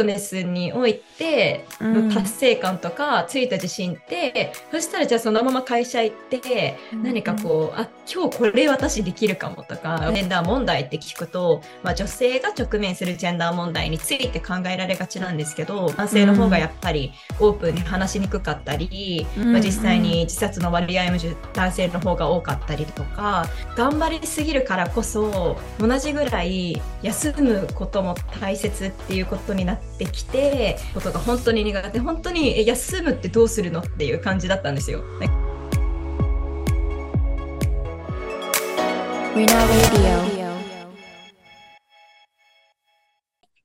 [0.00, 21.18] トネスにおいての達成感とかついた自信って、うん、そしたらじゃあそのまま会社行って何かこう、うん、あ今日これ私できるかもとかジェンダー問題って聞くと、まあ、女性が直面するジェンダー問題について考えられがちなんですけど男性の方がやっぱりオープンに話しにくかったり、うん、まあ、実際に自殺の割合も
[21.52, 23.46] 男性の方が多かったりとか
[23.76, 35.02] 頑張りすぎるからこそ同じぐらい休むことも大切っていうことになってきてことが本当に苦手本当に休むってどうするのっていう感じだったんですよ。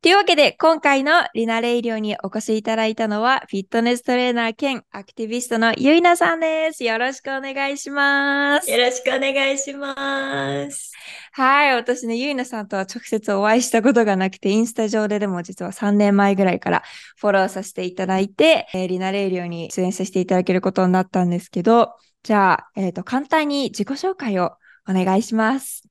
[0.05, 6.83] というわけで、今回のリナレイリオにお越しいただいたのは、フィットネストレーナー兼アクティビストのゆいなさんです。
[6.83, 8.69] よろしくお願いします。
[8.69, 10.91] よろしくお願いします。
[11.31, 11.73] はい。
[11.73, 16.83] 私ね、ゆいなさんとは直接お会いしたことがなくて、インスタ上ででも実は3年前ぐらいから
[17.17, 24.51] フォローさせていただいて、えー、リナレイリオに出演させていただけることになったんですけど、じゃあ、えっ、ー、と、簡単に自己紹介を
[24.87, 25.81] お願いします。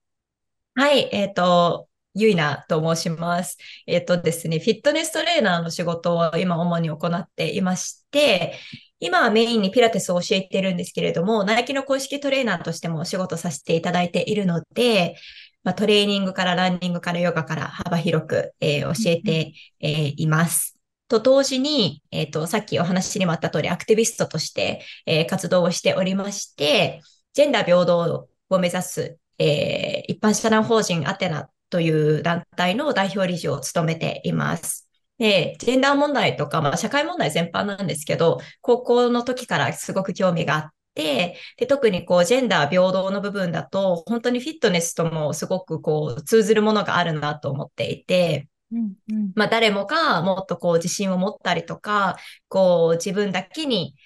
[0.76, 1.08] はい。
[1.10, 3.58] えっ、ー、と、ゆいなと申します。
[3.86, 8.54] えっ、とですね、フィットネストレーナーの仕事を今主に行っていまして、
[9.00, 15.16] 今はメインにピラティスを教えているんですけれども、ナイキの公式トレーナーとしてもお仕事させていただいているので、
[15.64, 20.78] まあ、トレーニングからランニングからヨガから幅広く、えー、教えて、えー、います。
[21.08, 27.02] と同時に、えっ、ー、と、さっきお話にもあった通り、アクティビストとして、えー、活動をしておりまして、
[27.34, 34.88] ジェンダー平等を目指す、えー、一般社団法人アテナという団体の代表理事を務めています。
[35.18, 52.16] で、ジェンダー問題とか、まあ、社会問題全般なんですけど、高校の時からすごく興味があって、で、特にこう、ジェンダー平等の部分だと、本当にフィットネスともすごくこう、通ずるものがあるなと思っていて、うんうん、まあ、誰もがもっとこう、自信を持ったりとか、
[52.46, 53.96] こう、自分だけに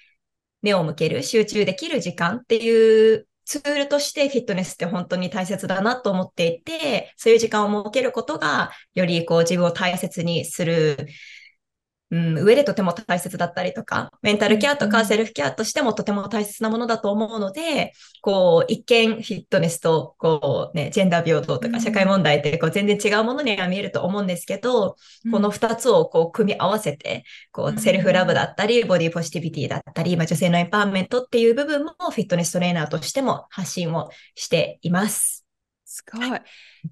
[0.63, 11.07] 目を向ける、集中できる時間っていうツールとしてフィットネスって本当に大切だなと思っていて、そういう時間を設けることが、よりこう自分を大切にする
[12.11, 35.45] うん、上でとても大切だったりとか、メンタルケアとかセルフケアとしてもとても大切なものだと思うので、こう、一見フィットネスと、こうね、ジェンダー平等とか社会問題ってこう全然違うものには見えると思うんですけど、うん、この二つをこう組み合わせて、こう、セルフラブだったり、ボディポジティビティだったり、まあ、女性のエンパワーメントっていう部分もフィットネストレーナーとしても発信をしています。
[35.85, 36.29] すごい。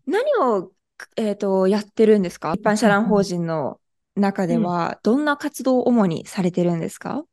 [0.06, 0.72] 何を、
[1.16, 2.54] えっ、ー、と、やってるんですか？
[2.54, 3.80] 一般社団法人の
[4.18, 7.24] 中では、どんな活動を主にされてるんですか、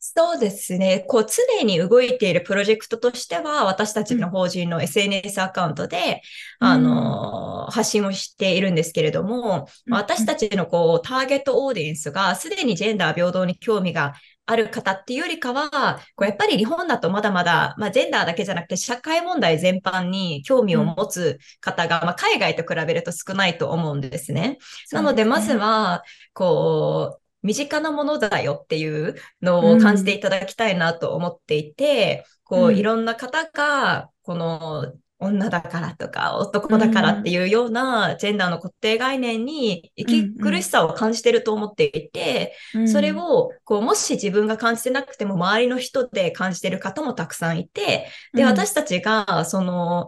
[0.00, 1.04] そうですね。
[1.08, 6.22] こう、常に動いているプロジェクトとしては、私たちの法人の SNS アカウントで、
[6.60, 14.14] うん、あの、発信をしているんですけれども、うん、私たちのこう、ターゲットオーディエンスが、すでにジェンダー平等に興味が
[14.48, 24.58] ある方っていうよりかは、こうやっぱり日本だとまだまだ、まあ、ジェンダーだけじゃなくて社会問題全般に興味を持つ方が、うん、まあ、海外と比べると少ないと思うんですね。
[24.90, 42.80] なので、まずは、こう、身近なものだよっていうのを感じていただきたいなと思っていて、うん、こう、いろんな方が、この女だからとか男だからっていうようなジェンダーの固定概念に生き苦しさを感じてると思っていて、うん。
[42.82, 50.06] うん、それをこうもし自分が感じてなくても周りの人で感じてる方もたくさんいて、で、私たちがその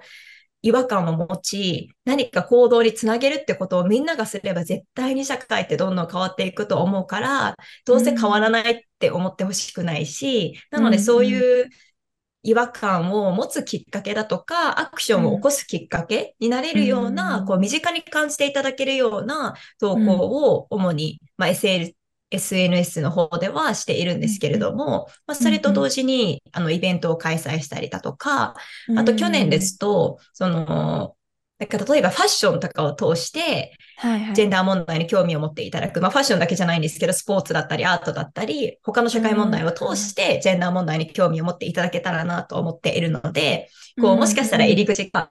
[0.62, 7.56] 違和感を持ち、何か行動につなげるってことをみんながすれば絶対に社会ってどんどん変わっていくと思うから、
[7.87, 11.69] どうせ変わらないって思ってほしくないし、なのでそういう、
[12.43, 21.93] 違和感を持つきっかけだとか、アクションを起こすきっかけになれるような、うん、こう、身近に感じていただけるような投稿を主に、まあ、SL、
[22.31, 28.55] SNS の方ではしているんですけれども、まあ、それと同時に、あの、イベントを開催したりだとか、
[28.97, 31.17] あと去年ですと、その、
[31.60, 33.76] なんか例えばファッションとかを通して、
[34.32, 36.00] ジェンダー問題に興味を持っていただく。
[36.00, 43.69] まあファッションだけじゃないんですけど、スポーツだったりアートだったり、他の社会問題を通してジェンダー問題に興味を持っていただけたらなと思っているので、
[44.00, 45.29] こう、もしかしたら入り口が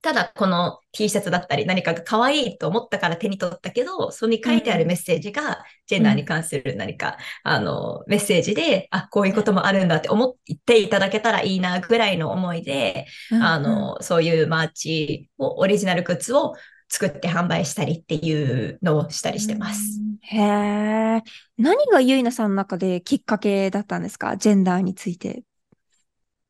[0.00, 10.34] ただこの T シャツだったり何かが可愛いと思ったから手に取ったけど、そこに書いてあるメッセージがジェンダーに関する何か、うん、あの、メッセージで、あ、こういうこともあるんだって思っ
[10.64, 16.54] ていただけたらいいなぐらいの思いで、うん、あの、そういうマーチを、オリジナルグッズを
[16.88, 20.00] 作って販売したりっていうのをしたりしてます。
[20.22, 21.22] へえ。
[21.58, 24.36] 何がゆいなさんの中できっかけだったんですか？
[24.36, 25.42] ジェンダーについて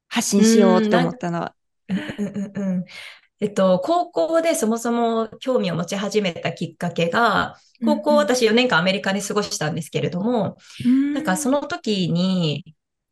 [0.08, 1.54] 発信しようって思ったのは。
[1.88, 2.84] うんうんうん
[3.40, 8.16] えっと、高校でそもそも興味を持ち始めたきっかけが、高校うん。
[8.16, 10.56] うん私4年間アメリカに過ごしたんですけれども、
[11.14, 12.64] なんかその時に、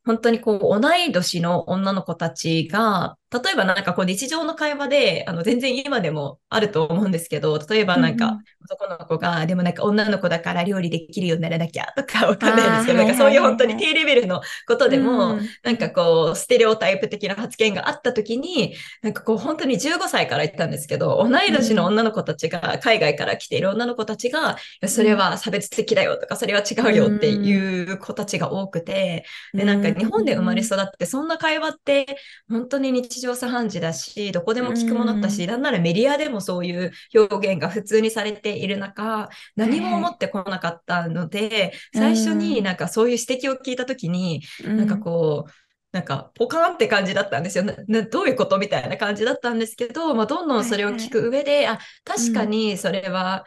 [0.07, 24.57] 本当にこう、同い年の女の子たちが、例えばなんかこう日常の会話で、あの全然今でもあると思うんですけど、例えばなんかん男の子が、でもなんか女の子だから料理できるようにならなきゃとかわかんないんですけど、なんかそういう本当に低レベルのことでも、うんなんかこう、ステレオタイプ的な発言があった時に、なんかこう本当に15歳から言ったんですけど、同い年の女の子たちが、海外から来ている女の子たちが、
[24.87, 32.05] それは差別的だよとか、それは違うよっていう子たちが多くて、で、なんか日本で生まれ育って、そんな会話って
[32.49, 45.51] 本当に日常茶飯事だし、どこでも聞くものだし、うんなんならメディアでもそういう表現が普通にされている中、何も思ってこなかったので、最初になんかそういう指摘を聞いたときに、なんかこう、
[45.91, 47.63] なんか、ポカーンって感じだったんですよ。
[48.11, 53.45] どういうことみたいな感じだったんですけど、まあ、どんどんそれを聞く上で、あ、確かにそれは、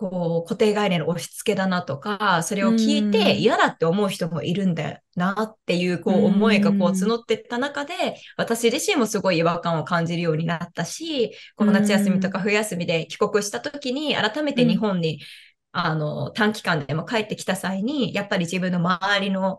[0.00, 6.24] こう、固定概念の押し付けだなとか、それを聞いてうん嫌だって思う人もいるんだよなっていう、こう、うん。
[6.24, 15.20] 思いがこう募ってった中で、私自身もすごい違和感を感じるようになったし、この夏休みとか冬休みで帰国した時に、改めて日本に、
[15.72, 19.58] あの、短期間でも帰ってきた際に、やっぱり自分の周りの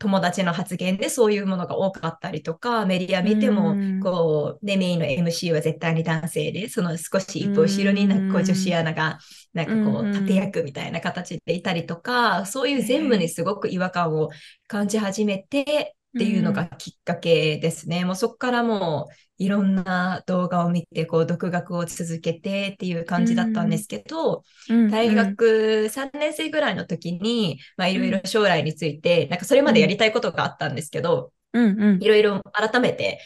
[0.00, 9.18] 友達の発言でそういうものが多かったりとか、メディア見てもうん、こう、ね、メインの MC は絶対に男性で、その少し一歩後ろになんかこう女子アナが、
[9.52, 14.30] なんかこうんう、立役みたいな形でいたりとか、そういう全部にすごく違和感を
[14.66, 18.04] 感じ始めて、っていうのがきっかけですね。
[18.04, 24.44] もうそこからもういろんな動画を見て、こう独学を続けてっていう感じだったんですけど、
[24.90, 32.02] 大学3年生ぐらいの時に、まあいろいろ将来について、なんかそれまでやりたいことがあったんですけど、うんうん。
[32.02, 33.20] いろいろ改めて、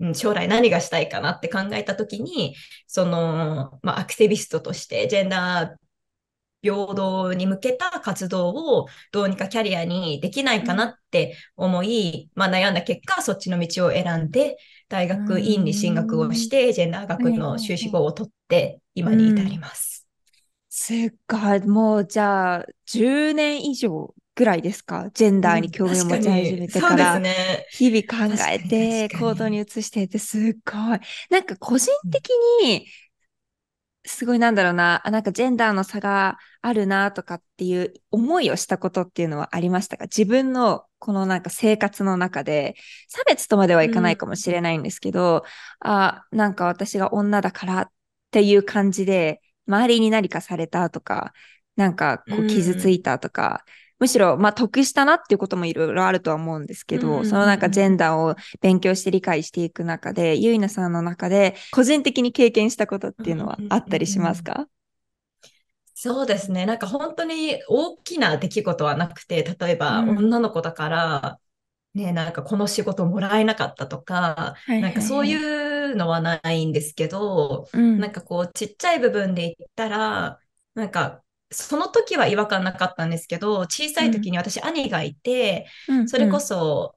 [0.00, 2.56] うん将来何がしたいかなって考えた時に、
[2.86, 5.83] その、まあアクティビストとしてジェンダー
[6.64, 14.56] 平等に向けた活動をどうにかキャリアにできないかなって思い、まあ悩んだ結果、そっちの道を選んで、
[14.88, 20.06] 大学院に進学をして、ジェンダー学の修士号を取って、今に至ります。
[20.70, 25.10] すっごい、もうじゃあ、10年以上ぐらいですか？
[25.14, 27.66] ジェンダーに興味を持ち始めてから、ね。
[27.70, 30.98] 日々考えて行動に移していて、すっごい。
[31.30, 32.30] なんか個人的
[32.62, 32.86] に、
[34.06, 40.04] すごいなんだろうな、あなんかジェンダーの差があるなとかっていう思いをしたことっていうのはありましたか？
[40.04, 42.74] 自分のこのなんか生活の中で、
[43.08, 45.44] 差別とまではいかないかもしれないんですけど、
[45.80, 47.88] あ、なんか私が女だからっ
[48.30, 51.32] ていう感じで、周りに何かされたとか、
[51.76, 53.64] なんかこう傷ついたとか、
[54.00, 64.66] むしろ、まあ、得したなっていうこともいろいろあるとは思うんですけど、うんうんうんそのなんかジェンダーを勉強して理解していく中で、ゆいなさんの中で個人的に経験したことっていうのはあったりしますか？
[65.94, 66.66] そうですね。
[66.66, 70.18] なんか本当に大きな出来事はなくて、例えばうん。
[70.18, 71.38] 女の子だから、
[71.94, 74.82] ね、なんかこの仕事もらえなかったとか、はいはいはい。
[74.82, 78.00] なんかそういうのはないんですけど、うん。
[78.00, 80.40] なんかこうちっちゃい部分で言ったら、
[80.74, 81.22] なんか
[81.54, 86.96] その時は違和感なかったんですけど、小さい時に私兄がいて、うんそれこそ、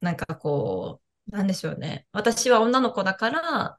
[0.00, 2.06] なんかこう、なんでしょうね。
[2.12, 3.78] 私は女の子だから、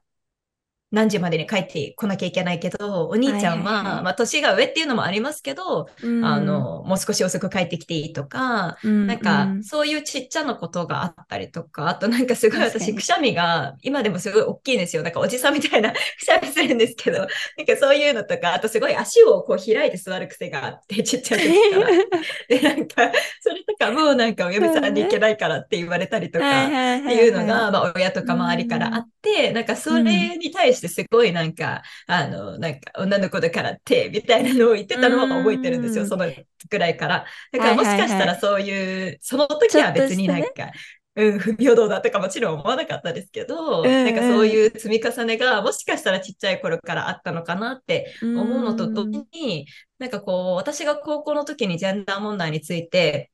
[0.92, 4.02] 何時までに帰ってこなきゃいけないけど、お兄ちゃんは、はいはいはい。
[4.04, 6.24] まあ年が上っていうのもありますけど、うん。
[6.24, 15.02] あの、もう少し遅く帰ってきていいとか、うんなんかうん、そういうちっちゃなことがあったりとか、あとなんかすごい私、くしゃみが、今でもすごい大きいんですよ。
[15.02, 21.88] なんかおじさんみたいなくしゃみするんですけど、なんかそういうのとか、あとすごい足をこう開いて座る癖があって、ちっちゃい時から。
[22.48, 27.16] で、なんか、それとかもなんかお嫁さんに行けないからって言われたりとか、ってはい。
[27.16, 36.08] いうのが、まあ、親とか周りからあって、なんかそれに対してすごいなんか、あの、なんか女の子だからって、みたいなのを言ってたのは覚えてるんですよ、うん。
[36.08, 36.30] その
[36.70, 37.26] ぐらいから。
[37.52, 40.70] だからもしかしたらそういう、その時は別になんか、
[41.16, 44.04] うん、不平等だとかもちろん思わなかったですけど、うんうん。
[44.04, 49.66] なんかそういう積み重ねがもしかしたらちっちゃい頃からあったのかなって思うのと同時に、
[49.98, 53.30] なんかこう、私が高校の時にジェンダー問題について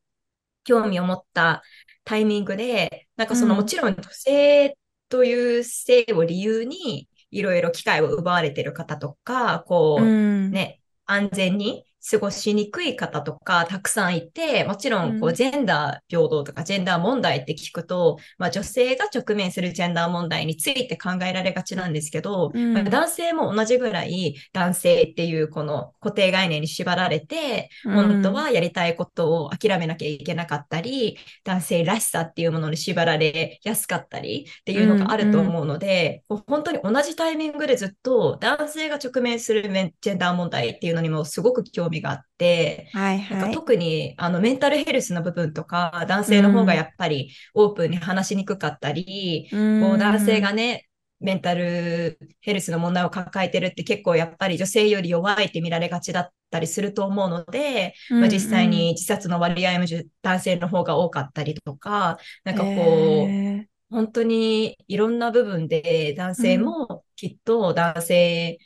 [0.64, 1.62] 興味を持った
[2.04, 3.60] タイミングで、なんかそのうん。
[3.62, 4.76] もちろん女性
[5.08, 10.50] という性を理由にいろいろ機会を奪われてる方とか、こう、うん。
[10.52, 39.62] ね、安全に過ごしにくい方とかたくさんいて、もちろんこうジェンダー平等とかジェンダー問題って聞くと、まあ、女性が直面するジェンダー問題について考えられがちなんですけど、まあ、男性も同じぐらい男性っていうこの固定概念に縛られて、本当はやりたいことを諦めなきゃいけなかったり、男性らしさっていうものに縛られやすかったりっていうのがあると思うので、本当に同じタイミングでずっと男性が直面する
[40.00, 50.88] ジェンダー問題っていうのにもすごく興味があって、はいはい、なんか特にあのメンタルヘルスの部分とか、男性の方がやっぱりオープンに話しにくかったり、うん、こう男性がね、
[51.22, 59.86] メンタルヘルスの問題を抱えてるって結構やっぱり女性より弱いって見られがちだったりすると思うので、うんうん、まあ、実際に自殺の割合も
[60.22, 68.58] 男性の方が多かったりとか、なんかこう、えー、本当にいろんな部分で男性もきっと男性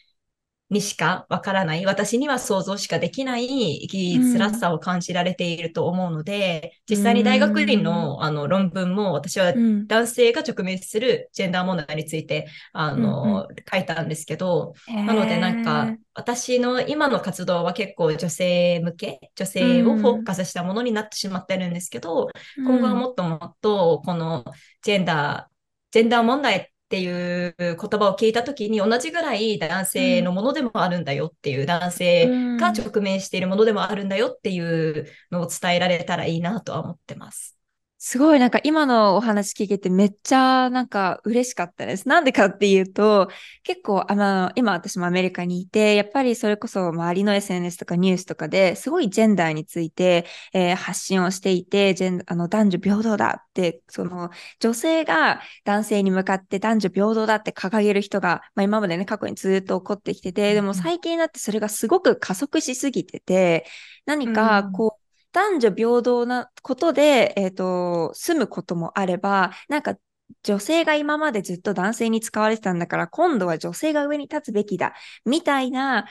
[0.68, 3.46] にしかわからない、私には想像しかできない
[3.82, 9.52] 生きづらさを感じられていると思うので、うん、実際に大学院のあの論文も私は
[9.86, 24.44] 男性が直面するジェンダー問題について、あの、うん、書いたんですけど、なのでなんか私の今の活動は結構女性向け、女性をフォーカスしたものになってしまってるんですけど、うん、今後はもっともっとこの
[24.82, 25.54] ジェンダー、
[25.92, 32.26] ジェンダー問題っていう言葉を聞いたときに同じぐらい男性のものでもあるんだよっていう、うん、男性
[32.58, 37.55] が直面しているものでもあるんだよっていうのを伝えられたらいいなとは思ってます。
[37.98, 42.06] すごいなんか今のお話聞けてめっちゃなんか嬉しかったです。
[42.06, 43.28] なんでかっていうと、
[43.62, 63.66] 結構あの、今私もアメリカにいて、やっぱりそれこそ周りの SNS とかニュースとかですごいジェンダーについて、えー、発信をしていて、ジェンあの男女平等だって、その女性が男性に向かって男女平等だって掲げる人が、まあ今までね、過去にずっと起こってきてて、でも最近になってそれがすごく加速しすぎてて、
[64.04, 64.95] 何かこう、
[65.36, 69.96] 男女平等なことで、えっ、ー、と、住むこともあれば、なんか
[70.42, 74.94] 女性が今までずっと男性に使われてたんだから、今度は女性が上に立つべきだ、
[75.26, 76.06] みたいな、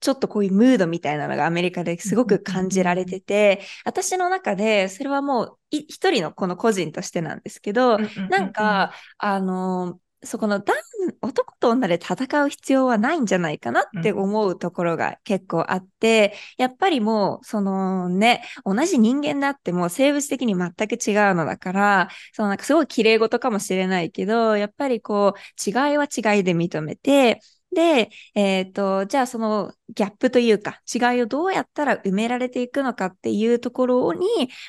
[0.00, 7.98] ちょっとこういうムードみたいなのがアメリカですごく感じられてて、私の中でそれはもう一人のこの個人としてなんですけど、
[8.30, 10.76] なんか、あの、そこの男、
[11.22, 27.40] 男と女で戦う必要はないんじゃないかなって思うところが結構あって、うん、やっぱりもう、そのね、同じ人間であっても生物的に全く違うのだから、そのなんかすごい綺麗事かもしれないけど、やっぱりこう、違いは違いで認めて、
[27.74, 34.26] で、えっ、ー、と、じゃあそのギャップというか違いをどうやったら埋められていくのかっていうところに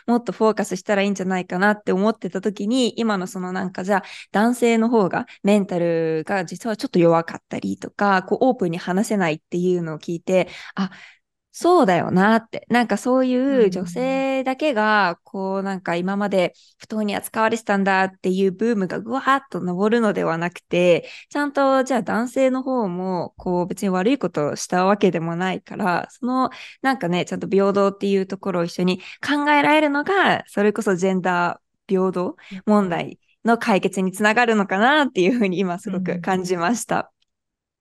[0.08, 10.92] もっとフォーカスしたらいいんじゃないかなって思ってた時に今のそのなんかじゃあ男性の方がメンタルが実はちょっと弱かったりとかこうオープンに話せないっていうのを聞いてあ
[11.52, 12.66] そうだよなって。
[12.70, 26.50] なんかそういう女性だけが、こうなんか今まで不当に扱われてたんだっていうブームがぐわーっと昇るのではなくて、ちゃんとじゃあ男性の方も、こう別に悪いことをしたわけでもないから、その
[26.82, 32.36] なんかね、ちゃんと平等っていうところを一緒に考えられるのが、それこそジェンダー平等
[32.68, 37.12] 問題の解決につながるのかなっていうふうに今すごく感じました。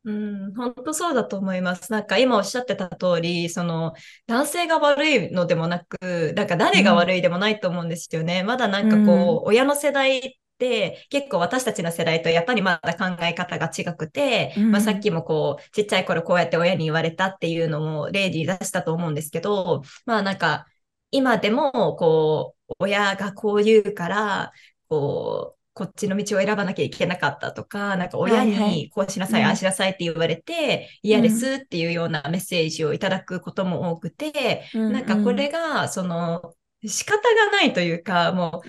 [0.04, 1.92] うん、本当そうだと思います。
[1.92, 3.92] なんか今おっしゃってた通り、その
[4.26, 8.40] 男性が悪いのでもなく、なんか誰が悪いでもないと思うんですよね。
[8.40, 10.22] うん、まだなんかこう、親の世代っ
[10.58, 20.66] て結構私たちの世代とやっぱりまだ考え方が違くて、うん、まあさっきもこう、ちっちゃい頃こうやって親に言われたっていうのも例に出したと思うんですけど、まあなんか
[21.10, 24.52] 今でもこう、親がこう言うから、
[24.88, 36.52] こう、こっちの道を選ばなきゃいけなかったとか、なんか親にこうしなさい、ああしなさいって言われて、嫌ですっていうようなメッセージをいただくことも多くて、なんかこれが、その、
[36.84, 38.68] 仕方がないというか、もう、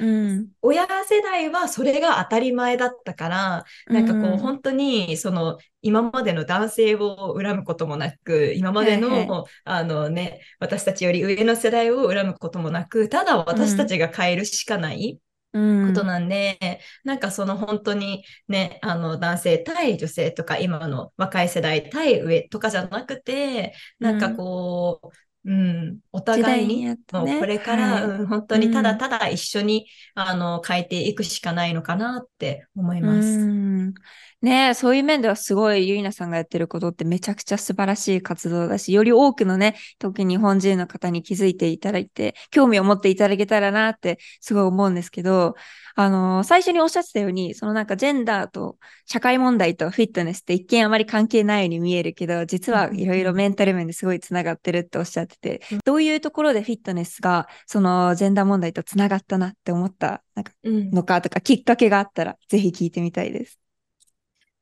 [0.62, 15.20] 親世代はそれが当たり前だったから、なんかこう、本当に、その、今までの男性を恨むこともなく、今までの、あのね、私たちより上の世代を恨むこともなく、ただ私たちが変えるしかない。
[15.53, 16.65] ことなんで、う
[17.08, 25.10] ん、なんかその本当にね、あの男性対女性とか今の若い世代対上とかじゃなくて、なんかこう、
[25.46, 33.27] うん、お互いに、ね、もうこれから、はい、うん、本当にただただ一緒に、うん、あの変えていくしかないのかなって思います。
[33.27, 33.93] うん。
[34.41, 45.55] ねそういう面ではすごいゆいなさんがやってることってめちゃくちゃ素晴らしい活動だし、より多くのね、特に日本人の方に気づいていただいて、興味を持っていただけたらなってすごい思うんですけど、
[45.96, 60.92] あのー、最初におっしゃってたように、そのなんかジェンダーと社会問題とフィットネスって一見あまり関係ないように見えるけど、実はいろいろメンタル面ですごいつながってるっておっしゃっってて、どういうところでフィットネスが、そのジェンダー問題とつながったなって思ったなんかうん。
[60.92, 63.60] のかとか、きっかけがあったら、ぜひ聞いてみたいです。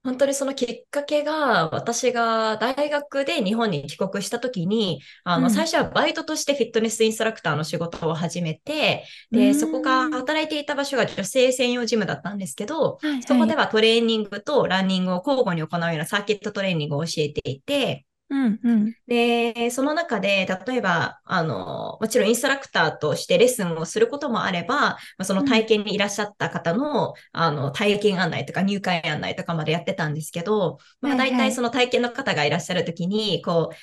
[0.08, 5.52] 本当にそのきっかけが、私が大学で日本に帰国した時に、あの、うん。
[5.52, 9.56] 最初はバイトとしてフィットネスインストラクターの仕事を始めて、で、うん。
[9.56, 13.24] そこが働いていた場所が女性専用ジムだったんですけど、はい。
[13.24, 18.94] そこではトレーニングとランニングを交互に行うようなサーキットトレーニングを教えていて、うんうん。
[19.08, 31.30] で、その中で、例えば、あの、もちろんインストラクターとしてレッスンをすることもあれば、まあその体験にいらっしゃった方の、あの、体験案内とか入会案内とかまでやってたんですけど、まあ、はいはい。
[31.32, 33.76] 大体その体験の方がいらっしゃるときに、こう、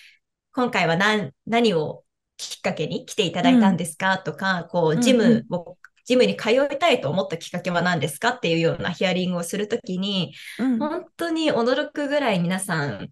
[0.53, 2.05] 今回は何、何を
[2.37, 5.47] きっかけに来ていただいたんですかとか、こう、ジうん。
[5.49, 10.79] ムを、ジムに通いたいと思ったきっかけは何ですかっていうようなヒアリングをするときに、うん。
[10.79, 13.09] 本当に驚くぐらい皆さん、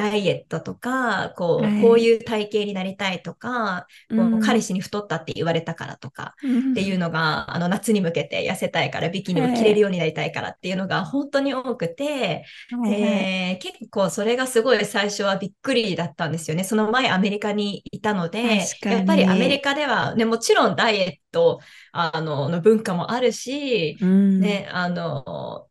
[0.00, 1.82] ダイエットとか、こう、はい。
[1.82, 4.40] こういう体型になりたいとか、こううん。
[4.40, 12.44] 彼氏に太ったって言われたからとか、っっていうのが、あの、夏に向けて痩せたいから、ビキニを着れるようになりたいからっていうのが本当に多くて、
[12.84, 16.64] で、結構それがすごい最初はびっくりだったんですよね。
[16.64, 21.60] その前アメリカにいたのでやっぱりアメリカではね、もちろんダイエット、
[21.92, 24.40] あの、の文化もあるし、うん。
[24.40, 25.69] ね、あの、うん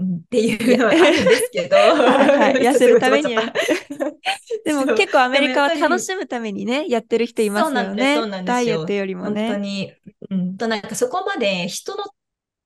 [0.00, 2.54] っていうのはあるんですけど、はいはい。
[2.62, 3.36] 痩せるために。
[4.64, 8.14] でも結構アメリカは楽しむためにね、やってる人いますよね。
[8.14, 9.56] そうなんですダイエットよりも本当ね。
[9.58, 9.92] に、
[10.30, 12.04] うん、となんかそこまで人の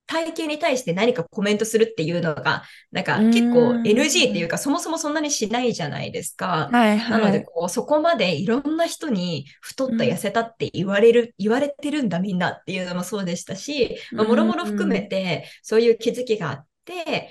[0.07, 6.69] 体型に対して何かコメントするっていうのが、なんか結構うん NG っていうか、そもそもそんなにしないじゃないですか。
[6.71, 7.19] はいは。
[7.19, 17.29] ないので、こう、そこまでいろんな人に太った、痩せたって言われる、言われてるんだみんなっていうのもそうでしたし、まあ、もろもろ含めて、そういう気づきがあっで、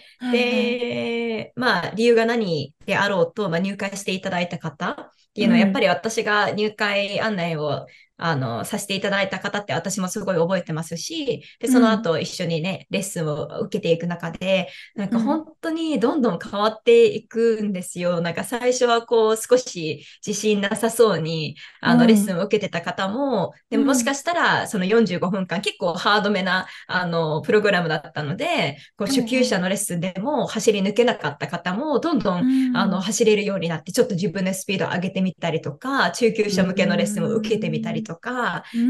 [1.55, 4.96] まあ、理由が何であろうと、まあ、入会していただいた方っ
[5.34, 5.65] ていうのは、うん。
[5.65, 7.86] やっぱり私が入会案内を、
[8.21, 18.21] あの、させていただいた方って私もすごい覚えてますし、で、その後一緒にね、レッスンを受けていく中で、なんか本当にどんどん変わっていくんですよ。
[18.21, 22.07] なんか最初はこう少し自信なさそうに、あの、うん。
[22.07, 32.77] レッスンを受けてた方も、でももしかしたらその45分間結構ハードめな、あの、プログラムだったので、こう初級者のレッスンでも走り抜けなかった方も、どんどんうん。
[32.77, 38.11] あの、走れるようになって、ちょっと自分でスピードを上げてみたりとか、中級者向けのレッスンを受けてみたりとか、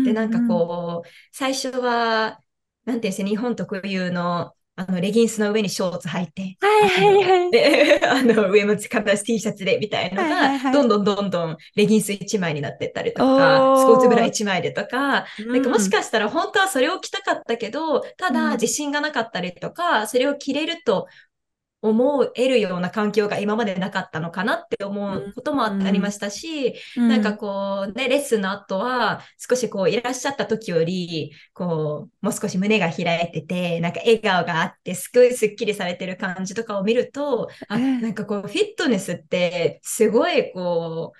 [0.03, 2.39] で、なんかこう、最初は、
[2.85, 7.51] なんていうんですか、日本特有の、あの、レギンスの上にショーツ履いて、はいはいはい。
[7.51, 10.73] で、あの、上もカナス T シャツでみたいのはいはいはい。
[10.73, 13.77] が、どんどんどんどんレギンス1枚になってったりとおか、ー。
[13.77, 15.51] スポーツブラ1枚でとか、うん。
[15.51, 21.07] なんかもしかしたら本当はそれを着たかったけど、たうんだ自信がなかったりとか、それを着れると
[21.81, 41.17] 思えるような環境が今までなかったのかなって思うこともありましたし、うなんかこう、ね、レッスンの後は、少しこう、いらっしゃった時より、こう、もう少し胸が開いてて、なんか笑顔があって、すごいスッキリされてる感じとかを見ると、あ、うんなんかこう、フィットネスって、すごいこう、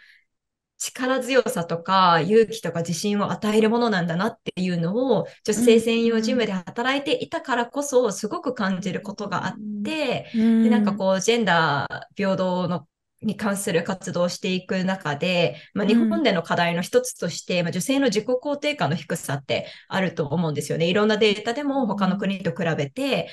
[0.83, 12.87] 力強さとか勇気とか自信を与えるものなんだなっていうのを女性専用ジムで働いていたからこそすごく感じることがあって、でで、なんかこう、ジェンダー平等の
[13.21, 20.87] に関する活動をしていく中で、まあ、日本での課題の一つとして、まあ、女性の自己肯定感の低さってあると思うんですよね。
[20.87, 23.29] いろんなデータでも他の国と比べて、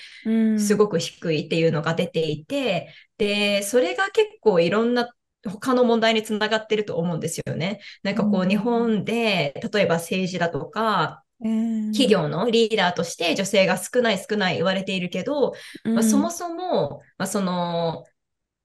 [0.59, 5.09] すく、ごく低いっていうのが出ていて、で、それが結構いろんな
[5.45, 7.81] 他の問題につながってると思うんですよね。
[8.03, 8.49] なんかこううん。
[8.49, 18.05] 日本で、例えば政治だとか、企企業のリーダーとして女性が少ない少ない言われているけど、まあ、そもそも、まあ、その、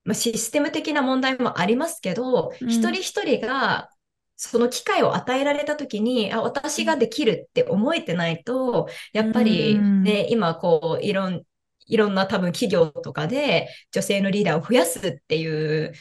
[0.06, 2.70] まあ、システム的な問題もありますけど、うん。
[2.70, 3.90] 一人一人が
[4.36, 10.04] その機会を与えられたときに、あ、私ができるって思えてないと、やっぱりうん。
[10.04, 11.44] ね、今こう、いろん、
[11.86, 15.94] いろんな多分企業とかで女性のリーダーを増やすっていう、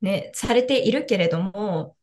[0.00, 1.96] ね、されているけれども、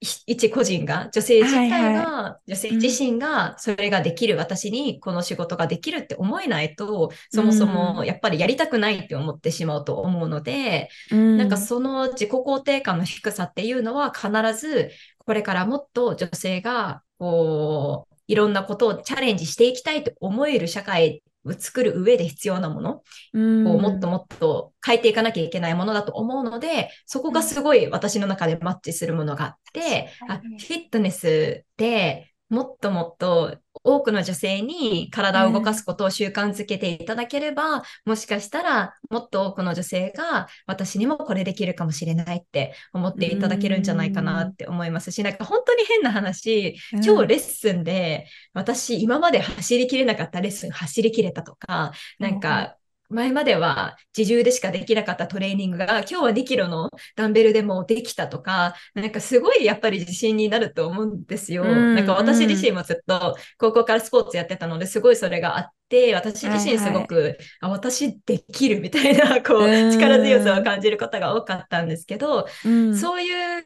[0.00, 10.90] い一個人が、女性自体はいが、女性自身がそれができる、私にこの仕事ができるって思えないと、そもそもやっぱりやりたくないって思ってしまうと思うので、
[11.36, 14.28] ななんかその自己肯定感の低さっていうのは必
[14.58, 23.02] ずこれからもっと女性がこういろんなことをチャレンジしていきたいと思える社会を作る上で必要なもの。
[23.34, 52.76] をもっともっと変えていかなきゃいけないものだと思うので、そこがすごい私の中でマッチするものがあって、あ、フィットネスってもっともっと多くの女性に体を動かすことを習慣づけていただければ、もしかしたらもっと多くの女性が私にもこれできるかもしれないって思っていただけるんじゃないかなって思いますし、なんか本当に変な話、今日レッスンで私今まで走りきれなかったレッスン走りきれたとか、なんか
[53.08, 61.62] 前までは自重でしかできなかったトレーニングが今日は2キロのダンベルでもできたとか、なんかすごいやっぱり自信になると思うんですよ。
[61.62, 73.64] うん、なんか私自身もずっと高校からスポーツやってたのですごいそれがあって、私自身すごく、はいはい、あ私できるみたいなこう力強さを感じることが多かったんですけど、うん、そういう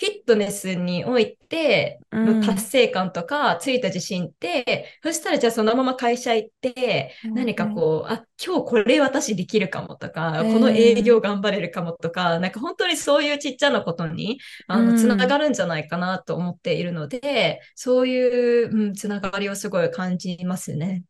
[0.00, 21.02] フィットネスにおいての達成感とかついた自信って、うん、そしたらじゃあそのまま会社行って、何かこう、あ、今日これ私できるかもとか、この営業頑張れるかもとか、なんか本当にそういうちっちゃなことに、あの、つながるんじゃないかなと思っているので、そういう、うん、つながりをすごい感じますね。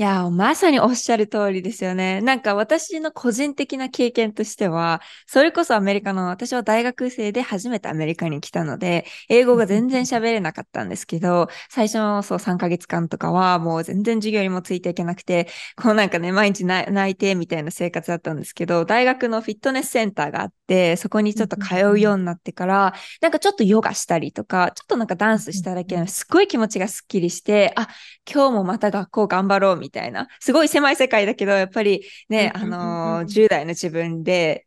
[0.00, 2.22] いや、まさにおっしゃる通りですよね。
[2.22, 27.86] なんか私の個人的な経験としては、それこそアメリカの、私は大学生で初めてアメリカに来たので、英語が全然喋れなかったんですけど、最初のそう3ヶ月間とかはもう全然授業にもついていけなくて、こうなんかね、毎日泣いてみたいな生活だったんですけど、大学のフィットネスセンターがあって、そこにちょっと通うようになってから、なんかちょっとヨガしたりとか、ちょっとなんかダンスしただけですっごい気持ちがスッキリして、あ、
[28.32, 34.66] 今日もまた学校頑張ろうみたいなみたいな、すごい狭い世界だけど、やっぱりね、あのー、10代の自分で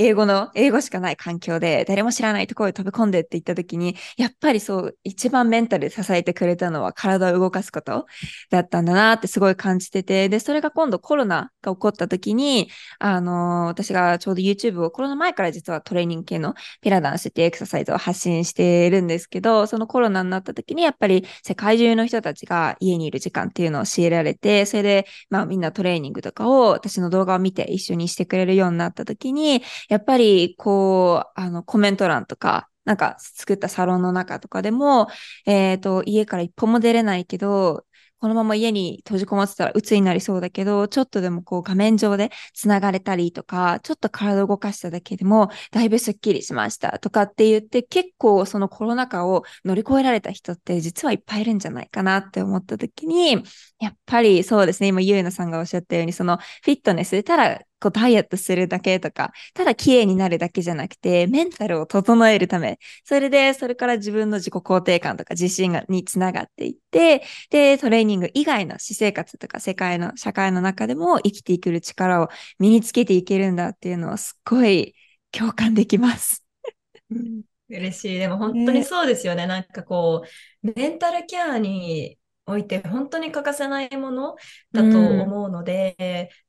[0.00, 8.06] 英語の、英語しかない環境で、誰も知らないところに飛び込んでって言った時に、やっぱりそう、一番メンタル支えてくれたのは体を動かすこと
[8.48, 35.08] だったんだなってすごい感じてて、で、それが今度コロナが起こった時に、あのー、私がちょうど YouTube をコロナ前から実はトレーニング系のピラダンスっていうエクササイズを発信しているんですけど、そのコロナになった時にやっぱり世界中の人たちが家にいる時間っていうのを強いられて、それで、まあみんなトレーニングとかを私の動画を見て一緒にしてくれるようになった時に、やっぱり、こう、あの、コメント欄とか、なんか作ったサロンの中とかでも、
[35.46, 37.84] えっ、ー、と、家から一歩も出れないけど、
[38.20, 53.42] このまま家に閉じこもってたら鬱になりそうだけど、ちょっとでもこう画面上で繋がれたりとか、ちょっと体を動かしただけでもだいぶスッキリしましたとかって言って、結構そのコロナ禍を乗り越えられた人って実はいっぱいいるんじゃないかなって思った時に、
[53.80, 74.94] やっぱりそうですね、今ゆうなさんがおっしゃったように、そのフィットネスでただこうダイエットするだけとか、ただ綺麗になるだけじゃなくて、メンタルを整えるため、それで、それから自分の自己肯定感とか自信がにつながっていって、で、トレーニング以外の私生活とか世界の、社会の中でも生きていける力を身につけていけるんだっていうのをすっごい
[75.32, 76.44] 共感できます。
[77.68, 78.18] 嬉しい。
[78.18, 79.42] でも本当にそうですよね。
[79.42, 80.24] ねなんかこ
[80.62, 82.18] う、メンタルケアに
[82.50, 84.36] おいて本当に欠かせないもの
[84.72, 85.96] だと思うので、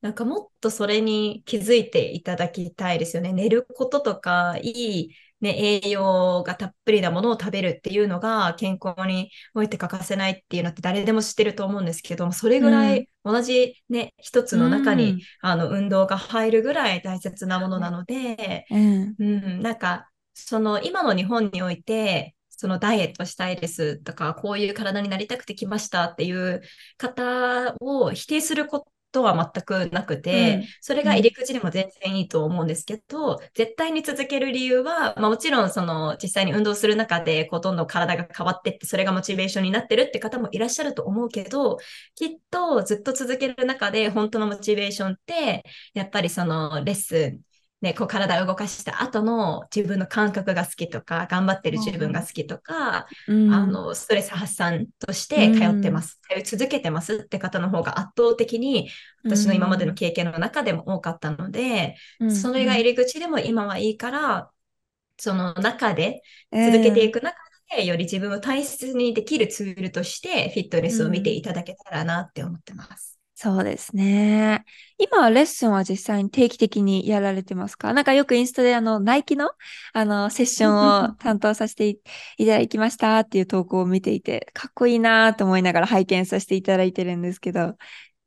[0.02, 3.34] うん、なんかもっとそれに気づいていただきたいですよね。
[3.34, 26.62] 寝ることとか、いい、ね、栄養がたっぷりなものを食べるっていうのが健康において欠かせないっていうのって誰でも知ってると思うんですけども、それぐらい同じね、一つの中に、うん、あの運動が入るぐらい大切なものなので、うん、うん、なんかその今の日本において、そのダイエットしたいですとか、こういう体になりたくて来ましたっていう
[26.96, 41.80] 方を否定することは全くなくて、うん、それが入り口でも全然いいと思うんですけど、うん、絶対に続ける理由は、まあ、もちろんその実際に運動する中でこうどんどん体が変わってって、それがモチベーションになってるって方もいらっしゃると思うけど、
[42.14, 45.64] きっとずっと続ける中で本当のモチベーションって、
[45.96, 47.40] やっぱりそのレッスン、
[47.82, 58.90] ね、こう体を動かした後の自分の感覚が好きとか、頑張ってる自分が好きとか、うん、あの、ストレス発散として通ってます、うん、通い続けてますって方の方が圧倒的に
[59.24, 64.52] 私の今までの経験の中でも多かったので、うん、それが入り口でも今はいいから、
[65.18, 67.36] その中で続けていく中
[67.76, 73.11] で、より自分を大切にできるツールとしてフィットネスを見ていただけたらなって思ってます。
[73.44, 74.66] そうですね。
[75.00, 77.92] 今はレッスンは実際に定期的にやられてますか？
[77.92, 79.50] なんかよくインスタであの、ナイキの
[79.94, 81.98] あの、セッションを担当させてい
[82.46, 87.78] ただきましたっていう投稿を見ていて、かっこいいなと思いながら拝見させていただいてるんですけど、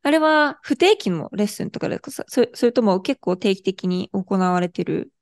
[0.02, 2.24] あれは不定期のレッスンとかですか？
[2.26, 5.12] そそれとも結構定期的に行われてる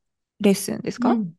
[0.40, 1.32] レッスンですか、うん、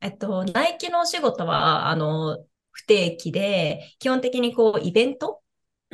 [0.00, 2.38] えっと、ナイキのお仕事は、あの、
[2.70, 5.40] 不定期で、基本的にこう、イベント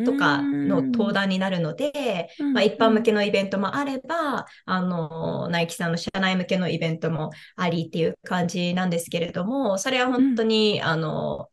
[0.05, 11.49] とかの登壇になるので、まあ、一般向けのイベントもあれば、あの、ナイキさんの社内向けのイベントもありっていう感じなんですけれども、それは本当に、あの、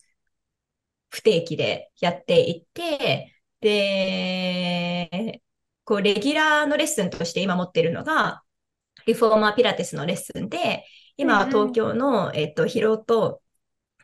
[1.09, 5.41] 不定期でやっていて、で、
[5.83, 8.43] こう、レギュラーのレッスンとして今持っているのが、
[9.05, 10.85] リフォーマーピラティスのレッスンで、
[11.17, 13.41] 今は東京の、えっと、広尾と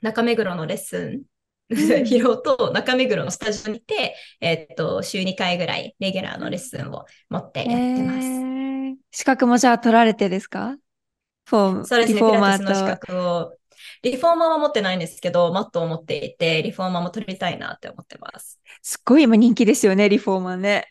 [0.02, 1.24] 中目黒のレッスン、
[1.70, 8.18] 広尾と中目黒のスタジオにて、えっと、週2回ぐらいレギュラーのレッスンを持ってやってます。
[8.20, 10.78] えー、資格もじゃあ取られてですか？
[11.46, 13.54] フォーそうですね、ピラティスの資格を。
[14.04, 18.60] リフォーマーは持ってないんですけど、マットを持っていて、リフォーマーも取りたいなって思ってます。
[18.82, 20.88] すっごい今人気ですよね、リフォーマーね。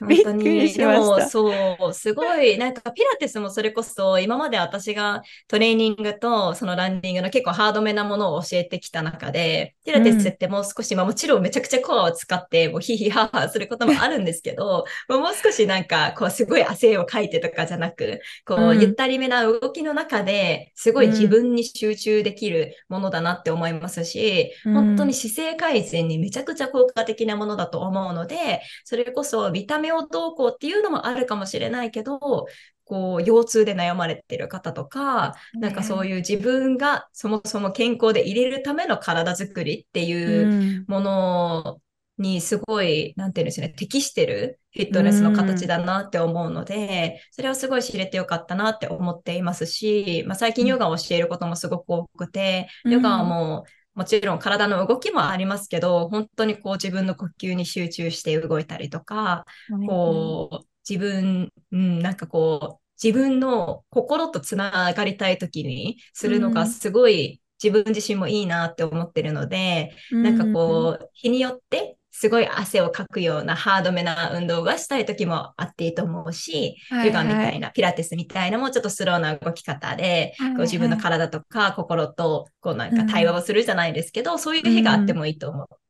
[0.00, 0.72] 本当に。
[0.72, 1.52] でも、そ
[1.88, 32.46] う、すごい、なんかピラティスもそれこそ、今まで私がトレーニングとそのランニングの結構ハードめなものを教えてきた中で、ピラティスってもう少し、うん、まあもちろんめちゃくちゃコアを使って、もうヒヒハハすることもあるんですけど、もう少しなんか、こうすごい汗をかいてとかじゃなく、こう、ゆったりめな動きの中で、すごい自分に集中できるものだなって思いますし、うん、本当に姿勢改善にめちゃくちゃ効果的なものだと思うので、それこそ見た目をどうこうっていうのもあるかもしれないけど、
[32.84, 41.80] こう、腰痛で悩まれてる方とか、なんかそういう自分がそもそも健康で入れるための体づくりっていうもの
[42.18, 59.44] にすごい、なんていうんですね、適してるフィットネスの形だなって思うので、それはすごい知れてよかったなって思っていますし、まあ、最近ヨガを教えることもすごく多くて、ヨガはもうもちろん体の動きもありますけど、本当にこう自分の呼吸に集中して動いたりとか、
[59.86, 85.66] こう自分、うん、なんかこう自分の心とつながりたい時にするのがすごい自分自身もいいなって思ってるので、なんかこう日によってすごい汗をかくようなハードめな運動がしたい時もあっていいと思うし、はいはい、ヨガみたいな、ピラティスみたいなもうちょっとスローな動き方で、はいはい、こう自分の体とか心とこうなんか対話をするじゃないですけど、うん、そういう日があってもいいと思っ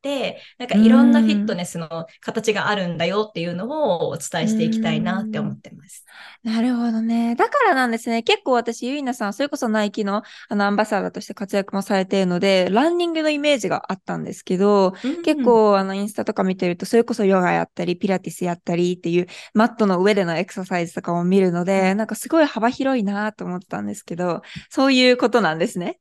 [0.57, 6.05] なんかいろんなフィットネスの形があるんだよっていうのをお伝えしていきたいなって思ってます。
[6.43, 7.35] なるほどね。
[7.35, 8.23] だからなんですね。
[8.23, 25.99] 結構私、ゆいなさん、それこそナイキのあのアンバサダーとして活躍もされているので、ランニングのイメージがあったんですけど、うん、結構あのインスタとか見てると、それこそヨガやったり、ピラティスやったりっていうマットの上でのエクササイズとかも見るので、なんかすごい幅広いなと思ってたんですけど、そういうことなんですね。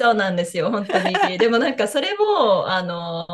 [0.00, 1.12] そうなんですよ、本当に。
[1.36, 3.26] でもなんかそれも、あの、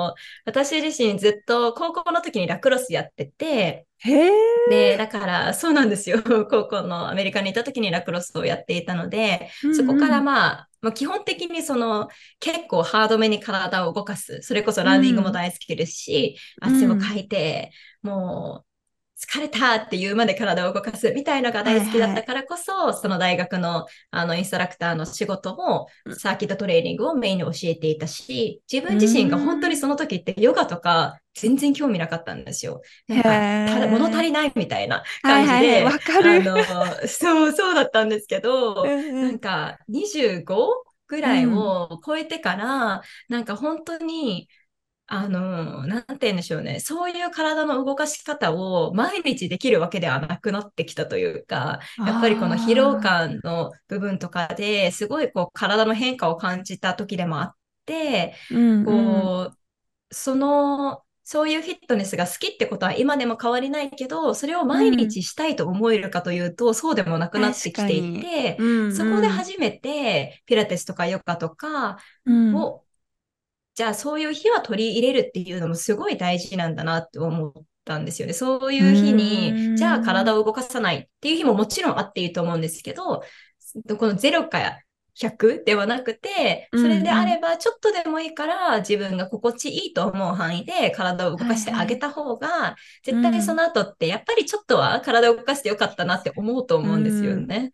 [0.45, 4.31] 私自身ずっと高校の時にラクロスやってて、へ
[4.69, 6.19] で、だからそうなんですよ。
[6.51, 12.09] 高校のアメリカにいた時にラクロスをやっていたので、うんうん、そこからまあ、まあ、基本的にその
[12.41, 14.41] 結構ハードめに体を動かす。
[14.43, 17.71] それこそランニングも大好きですし、うん、汗もかいて、
[18.03, 18.66] もう
[19.19, 25.87] 疲れたっていうまで体を動かすみたいのが大好きだったからこそ、はいはい、その大学のあのインストラクターの仕事も
[26.19, 32.83] サーキットトレーニングをメインに教えていたし、自分自身が本当にその時ってヨガとか全然興味なかったんですよ。
[33.09, 33.25] なんか、
[33.75, 35.85] ただ物足りないみたいな感じで。
[35.85, 36.41] わ、はい、かる。
[36.41, 40.45] あの、そう、そうだったんですけど、なんか 25?
[41.09, 44.49] ぐらいを超えてから、うん、なんか本当に、
[45.09, 46.81] あの、なんて言うんでしょうね。
[46.81, 57.55] そういう体の動かし方を毎日できるわけではなくなってきたというか、やっぱりこの疲労感の部分とかですごいこう体の変化を感じた時でもあっ
[57.87, 59.59] て、うんうん、こう、
[60.11, 68.69] その、そういうフィットネスが好きってことは今でも変わりないけど、それを毎日したいと思えるかというと、うん、そうでもなくなってきていて、うん。
[68.69, 72.86] うん、そこで初めてピラティスとかヨガとかを
[73.77, 77.53] じゃあそういう日は取り入れるっていうのもすごい大事なんだなって思っ
[77.85, 78.33] たんですよね。
[78.33, 83.23] そういう日に、じゃあ体を動かさないっていう日ももちろんあっていいと思うんですけど、
[83.99, 84.79] この0か
[85.15, 97.73] 100ではなくて、それであればちょっとでもいいから自分が心地いいと思う範囲で体を動かしてあげた方が、絶対その後ってやっぱりちょっとは体を動かしてよかったなって思うと思うんですよね。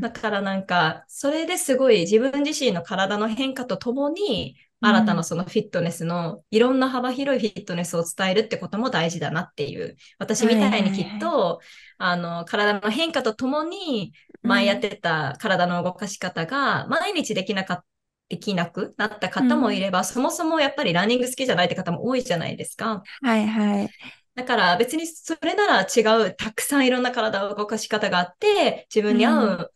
[0.00, 9.96] だからなんか、それですごい自分自身の体の変化とともに、新たなそのフィットネスのいろんな幅広いフィットネスを伝えるってことも大事だなっていう。
[10.18, 11.60] 私みたいにきっと、
[11.98, 14.12] あの、体の変化とともに、
[14.42, 17.84] 前やってた体の動かし方が、毎日できなかった。
[18.28, 23.04] できなくなった方もいれば、うん、そもそもやっぱりランニング好きじゃないって方も多いじゃないですか。
[23.22, 23.90] はいはい。
[24.34, 29.72] だから別にそれなら違う、たくさんいろんな体の動かし方があって、自分に合う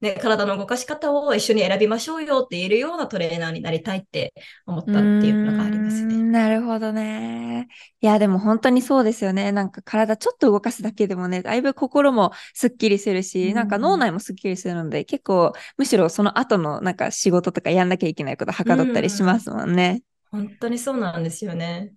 [0.00, 4.32] ね、体の動かし方を一緒に選びましょうよって言えるようなトレーナーになりたいって
[4.66, 6.16] 思ったっていうのがありますね。
[6.30, 7.68] なるほどね。
[8.00, 9.50] いや、でも本当にそうですよね。
[9.50, 20.02] なんか体ちょっと動かすだけでもね、だいぶ心もスッキリするし、なんか脳内もスッキリするので、結構むしろその後のなんか仕事とかやんなきゃいけないことはかどったりしますもんね。
[20.30, 21.94] 本当にそうなんですよね。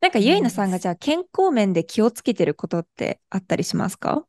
[0.00, 4.26] なんか、ゆいなさんがじゃあ健康面で気をつけてることってあったりしますか？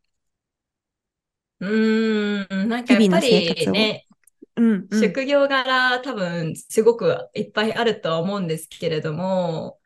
[1.60, 4.06] うーん、なんかやっぱりね、
[4.56, 9.80] うんうん、職業柄多分すごくいっぱいあるとは思うんですけれども、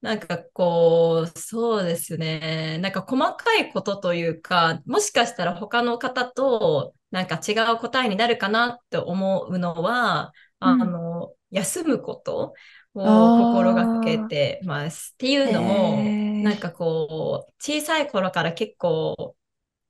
[0.00, 2.78] なんかこう、そうですね。
[2.80, 12.54] なんか細かいことというか、もしかしたら他の方となんか違う答えになるかなって思うのは、あの、休むこと
[12.94, 15.12] を心がけてます。
[15.14, 19.36] っていうのも、なんかこう、小さい頃から結構、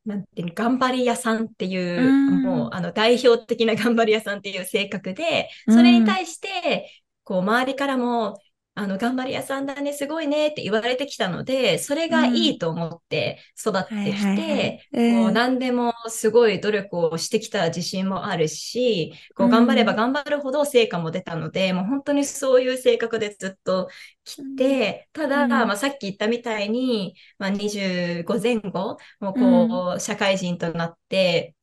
[0.08, 2.10] なんていう頑張り屋さんっていう、
[2.42, 6.90] もう、あの、代表的な頑張り屋さんっていう性格で、それに対して、
[7.24, 8.40] こう、周りからも、
[8.78, 23.88] あの、頑張り屋さんだね、すごいねって言われてきたので、それがいいと思って育ってきて、こう何でもすごい努力をしてきた自信もあるし、こう頑張れば頑張るほど成果も出たので、もう本当にそういう性格でずっと
[24.24, 31.54] 来て、ただ、まあ、さっき言ったみたいに、まあ、25前後、もうこう、社会人となって、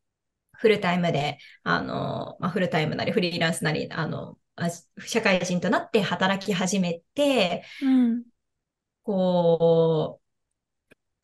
[0.54, 4.38] フルタイムで、あの、まあ、フルタイムなりフリーランスなり、あの、
[5.06, 8.24] 社会人となって働き始めて、うん、
[9.04, 10.26] こう、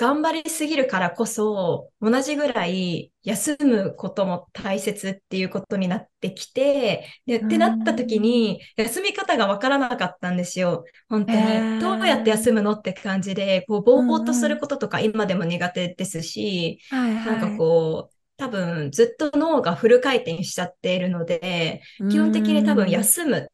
[0.02, 10.86] 頑張りすぎるからこそ、同じぐらい休むことも大切っていうことになってきて、でってなった時に、休み方がわからなかったんですよ。
[11.08, 11.38] 本当に。
[11.40, 23.46] えー、どうやって休むのって感じで、こう、ぼーぼーっとすることとか今でも苦手ですし、はいはい、なんかこう、多分ずっと脳がフル回転しちゃっているので、基本的に多分休むっ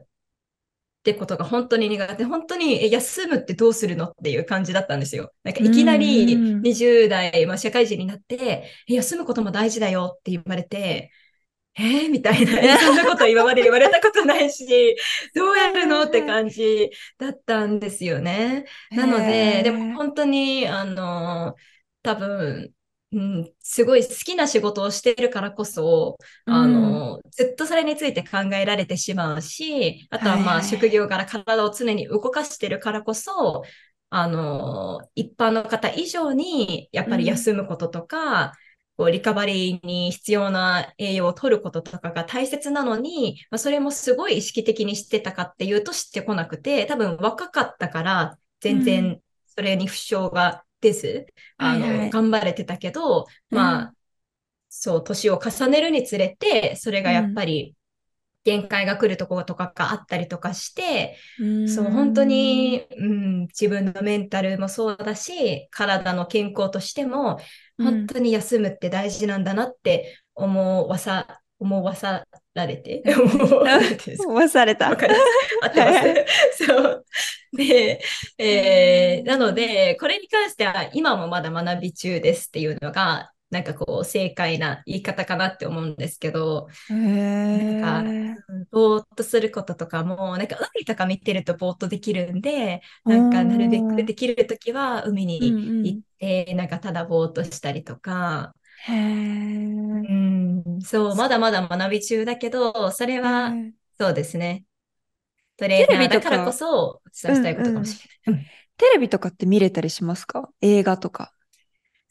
[1.04, 2.24] てことが本当に苦手。
[2.24, 5.34] 本当に休むってどうするのっていう感じだったんですよ。
[5.44, 11.12] なんかいきなり20代、まあ、社会人になって、休むことも大事だよって言われて、
[11.76, 14.96] えー、みたいな、 そんなこと今まで言われたことないし、
[15.36, 18.64] どうやるのって感じだったんですよね。
[18.92, 21.56] なので、でも本当に、あの、
[22.04, 22.72] 多分、
[23.14, 33.64] うん、すごい好きな仕事をしてるからこそ、うん、あの、ずっとそれについて考えられてしまうし、あとはまあ、職業から体を常に動かしてるからこそ、
[34.10, 38.52] あの、一般の方以上に、やっぱり休むこととか、うん、
[38.98, 51.26] こうリカバリーに必要な栄養を取ることとかが大切なのに、まあ、それもすごい意識的にしてたかっていうと知ってこなくて、多分若かったから全然それに不詳がです。
[51.58, 53.92] あの、はいはい、頑張れてたけど、まあ、うん、
[54.70, 57.76] そう、年を重ねるにつれて、それがやっぱり、
[58.44, 67.40] 限界が来るところとかがあったりとかして、うん、そう、本当に、うん、自分のメンタルもそうだし、体の健康としても、
[67.78, 72.26] 本当に休むって大事なんだなって思わさ、思わさ
[72.58, 73.04] られて。
[74.26, 74.90] 思わ された。
[74.90, 75.24] わかります。
[75.64, 76.26] 合ってま
[76.58, 76.66] す。
[76.66, 77.06] そう。
[77.54, 78.02] で、
[78.38, 88.04] えー、なので、これに関しては今もまだ学び中ですっていうのが、なんかこう正解な言い方かなって思うんですけど、なんか、
[88.72, 98.54] ぼーっとすることとかも、なんか海とか見てるとぼーっとできるんで、なんかなるべくできるときは海に行って、うんうん、なんかただぼーっとしたりとか、
[98.86, 98.98] へう
[100.78, 103.54] ん、そう、まだまだ学び中だけど、それは、
[104.00, 104.64] そうですね。
[105.58, 108.46] トレーナーだからこそ伝えたいことかもしれない。
[108.78, 110.50] テレビとかって見れたりしますか？
[110.62, 111.34] 映画とか。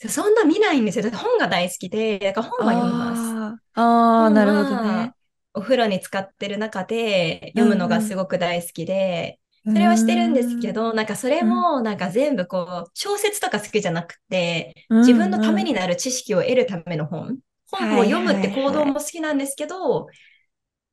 [0.09, 1.11] そんな見ないんですよ。
[1.13, 3.17] 本が大好きで、だから本は読みま
[3.55, 3.63] す。
[3.75, 5.13] ああ、なるほどね。
[5.55, 17.39] お風呂に使ってる中で読むのがすごく大好きで、それはしてるんですけど、なんかそれもなんか全部こう、小説とか好きじゃなくて、自分のためになる知識を得るための本。
[17.71, 20.07] 本を読むって行動も好きなんですけど、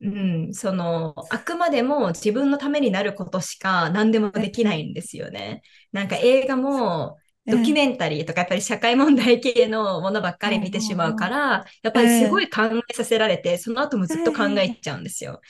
[0.01, 5.61] うん、その、あくまでも自分のためになることしか何でもできないんですよね。
[5.91, 7.17] なんか映画も、
[7.49, 15.41] ドキュメンタリーとかやっぱり社会問題系のものばっかり見てしまうから、やっぱりすごい考えさせられて、その後もずっと考えちゃうんですよ。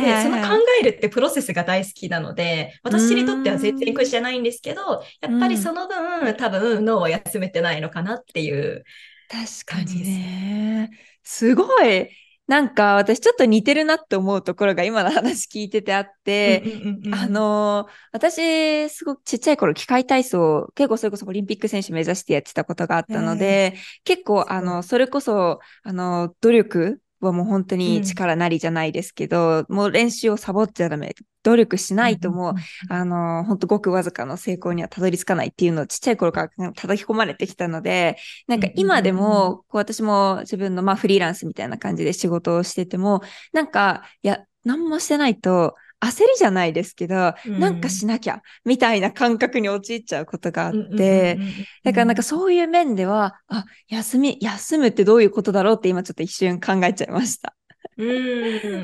[0.00, 0.46] で、その考
[0.80, 8.84] えるってプロセスが大好きなので、私にとっては全然苦じゃないんですけど、やっぱりその分、多分脳を休めてないのかなっていう
[9.28, 10.90] 確かにね。
[11.22, 12.10] すごい。
[12.50, 16.64] なんか私ちょっと似てるなって思うところが今の話聞いててあって、
[17.12, 31.14] あのー、私すごくちっちゃい頃機械体操、結構それこそオリンピック選手目指してやってたことがあったので、結構あの、それこそ、あの、努力はもう本当に力なりじゃないですけど、うん、もう練習をサボっちゃダメ。
[31.42, 32.54] 努力しないともう、
[32.90, 51.38] あの、本当ごくわずかの成功にはたどり着かないっていうのをちっちゃい頃から叩き込まれてきたので、なんか今でも、こう私も自分のまあフリーランスみたいな感じで仕事をしてても、なんか、いや、何もしてないと、焦りじゃないですけど、うんなんかしなきゃ、みたいな感覚に陥っちゃうことがあって、
[51.84, 57.54] だからなんかそういう面では、あ、休み、休むってどういうことだろうって今ちょっと一瞬考えちゃいました。
[57.96, 58.02] う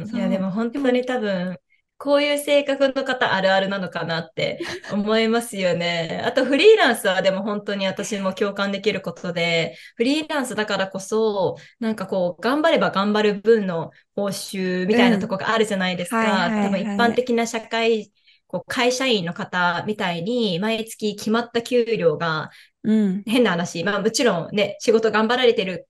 [0.05, 0.11] ん。
[0.15, 1.59] いや、でも本当に多分、
[1.99, 4.61] こういう性格の方あるあるなのかなって
[4.93, 6.23] 思いますよね。
[6.27, 16.21] あとフリーランスはでも本当に私も共感できることで、フリーランスだからこそ、なんかこう、頑張れば頑張る分の報酬みたいなとこがあるじゃないですか。
[16.21, 18.13] うんはいはいはい多分一般的な社会、
[18.47, 22.51] こう会社員の方みたいに毎月決まった給料が
[22.85, 23.23] うん。
[23.27, 25.89] 変な話、まあもちろんね、仕事頑張られてる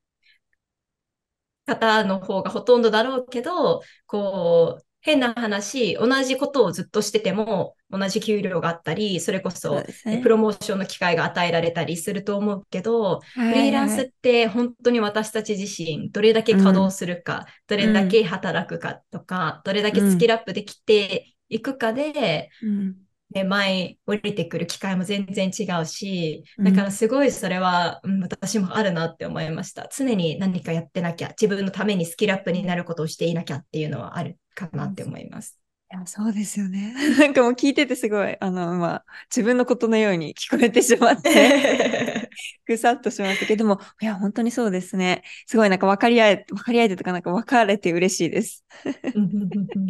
[1.66, 10.18] 方の方がほとんどだろうけど、こう、変な話、同じことをずっとしてても、同じ給料があったり、それこそ、ね。
[10.20, 22.96] プロモーションの機会が与えられたりすると思うけど、フフリーランスって本当に私たち自身、どれだけ稼働するか、どれだけ働くかとか、どれだけスキルアップできていくかで、うん。
[23.30, 26.64] ね、前降りてくる機会も全然違うし、うん。
[26.64, 29.88] だからすごいそれは、うん、私もあるなって思いました。
[29.96, 35.60] 常に何かやってなきゃ、自分のためにスキルアップになることをしていなきゃっていうのはあるかなって思います。
[35.92, 36.94] いやそうですよね。
[37.16, 42.28] なんかもう聞いててすごい、あの、まあ、自分のことのように聞こえてしまって、
[42.66, 45.22] ぐさっとしましたけど、でも、いや、本当にそうですね。
[45.46, 48.64] すごいなんか分かり合え、分かり合えてとか、なんか分かれて嬉しいです。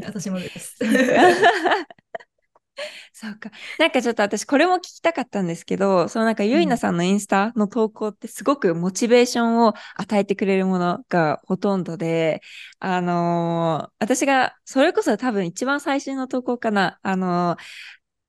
[0.04, 0.76] 私もです。
[3.12, 3.50] そうか。
[3.78, 12.40] なんかちょっと私これも聞きたかったんですけど、そのなんかゆいなさんのインスタの投稿ってすごくモチベーションを与えてくれるものがほとんどで、
[12.78, 17.62] あのー私がそれこそ多分一番最新の投稿かな、あのー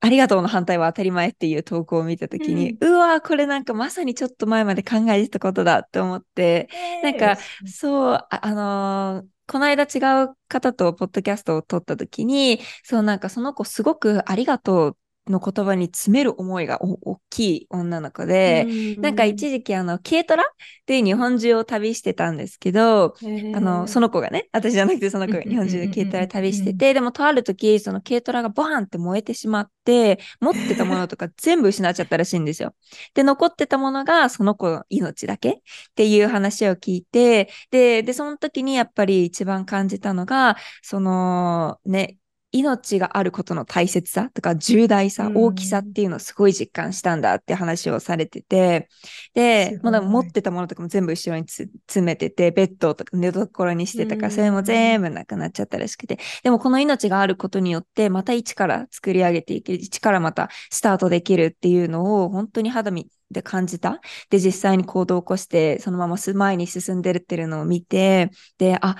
[0.07, 6.69] ありがとうの反対は当たり前っていう投稿を見たときに、うわーこれなんかまさにちょっと前まで考えてたことだって思って、
[7.01, 14.97] なんか、そう、あ、あのーこの間違う方とポッドキャストを撮った時に、そうなんかその子すごくありがとう
[15.29, 18.67] の言葉に詰める思いがお大きい女の子で、
[19.01, 20.43] なんか一時期あの、軽トラ
[20.85, 23.15] で日本中を旅してたんですけど、
[23.51, 32.73] あの、その、の子がね、私じゃなくてその子がうん日本中で軽トラで旅してて、でもとある時、その軽トラがボーンって燃えてしまって、持ってたものとか全部失っちゃったらしいんですよ。
[33.13, 35.55] で、残ってたものがその子の命だけっ
[35.95, 42.17] ていう話を聞いて、で、で、その時にやっぱり一番感じたのが、その、ね、
[42.51, 48.87] 命があることの大切さとか重大さ、うん大きさっていうのをすごい実感したんだって話をされてて、
[49.33, 63.99] でまだ持ってたものとかも全部後ろにつ詰めてて、ベッドとか寝所にしてたから、うんそれも全部なくなっちゃったらしくて、でもこの命があることによって、また一から作り上げていける、一からまたスタートできるっていうのを本当に肌身で感じた。
[64.29, 68.95] で、実際に行動を起こして、そのまます前に進んでるっていうのを見て、で、あ、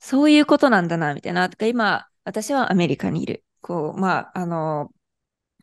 [0.00, 1.48] そういうことなんだな、みたいな。
[1.48, 3.44] とか、今、私はアメリカにいる。
[3.60, 4.90] こう、まあ、あの、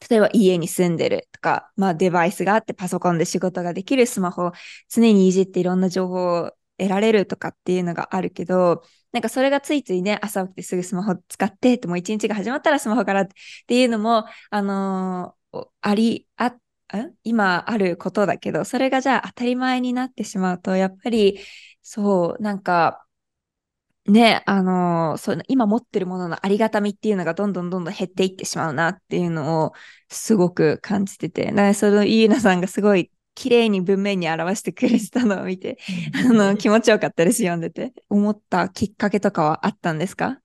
[0.09, 4.51] 例えば家に住んでるとか、まあデバイスがあってパソコンで仕事ができるスマホを
[4.89, 13.28] 常にいじっていろんな情報を得られるとかっていうのがあるけど、なんかそれがついついね、朝起きてすぐスマホ使って、もう一日が始まったらスマホからっ
[13.68, 16.59] ていうのも、あのーあり、あ、ん？
[17.24, 21.39] 今あることだけど、それがじゃあ当たり前になってしまうと、やっぱり、
[21.82, 23.05] そう、なんか、
[24.08, 29.74] ね、あのーそう、今持ってるもののありがたみっていうのがどんどんどんどん減っていってしまうなっていうのを
[30.10, 35.78] すごく感じてて、だからそのゆうなさんがすごい綺麗に文面に表してくれてたのを見て、
[36.14, 37.93] あの、気持ちよかったです、読んでて。
[38.10, 40.39] 思ったきっかけとかはあったんですか？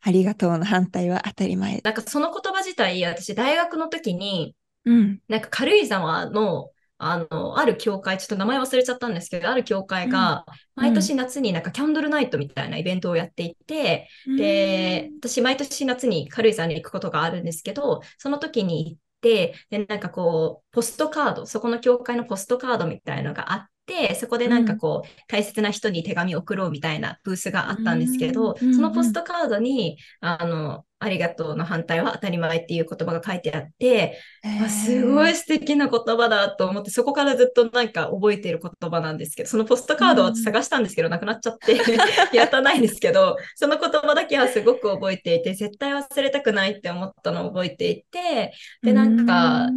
[0.00, 1.80] ありがとうの反対は当たり前。
[1.84, 5.20] なんかその言葉自体、私大学の時に、うん。
[5.28, 6.70] なんか軽井沢の、
[7.04, 10.44] あの、ある教会、ちょっと名前忘れちゃったんですけど、ある教会が、
[10.76, 28.74] 毎年夏になんかキャンドルナイトみたいなイベントをやっていて、で、私毎年夏に軽井沢に行くことがあるんですけど、その時に行って、で、なんかこう、ポストカード、そこの教会のポストカードみたいのがあって、そこでなんかこう、大切な人に手紙を送ろうみたいなブースがあったんですけど、うん。
[28.74, 34.18] そのポストカードに、あの、ありがとうの反対は当たり前っていう言葉が書いてあって、
[34.62, 41.76] あすごい素敵な言葉だと思って、そこからずっとなんか覚えている言葉なんですけど、そのポストカードを探したんですけど、なくなっちゃって、
[42.36, 49.68] やったないんですけど、その言葉だけはすごく覚えていて、絶対忘れたくないって思ったのを覚えていて、で、なんか、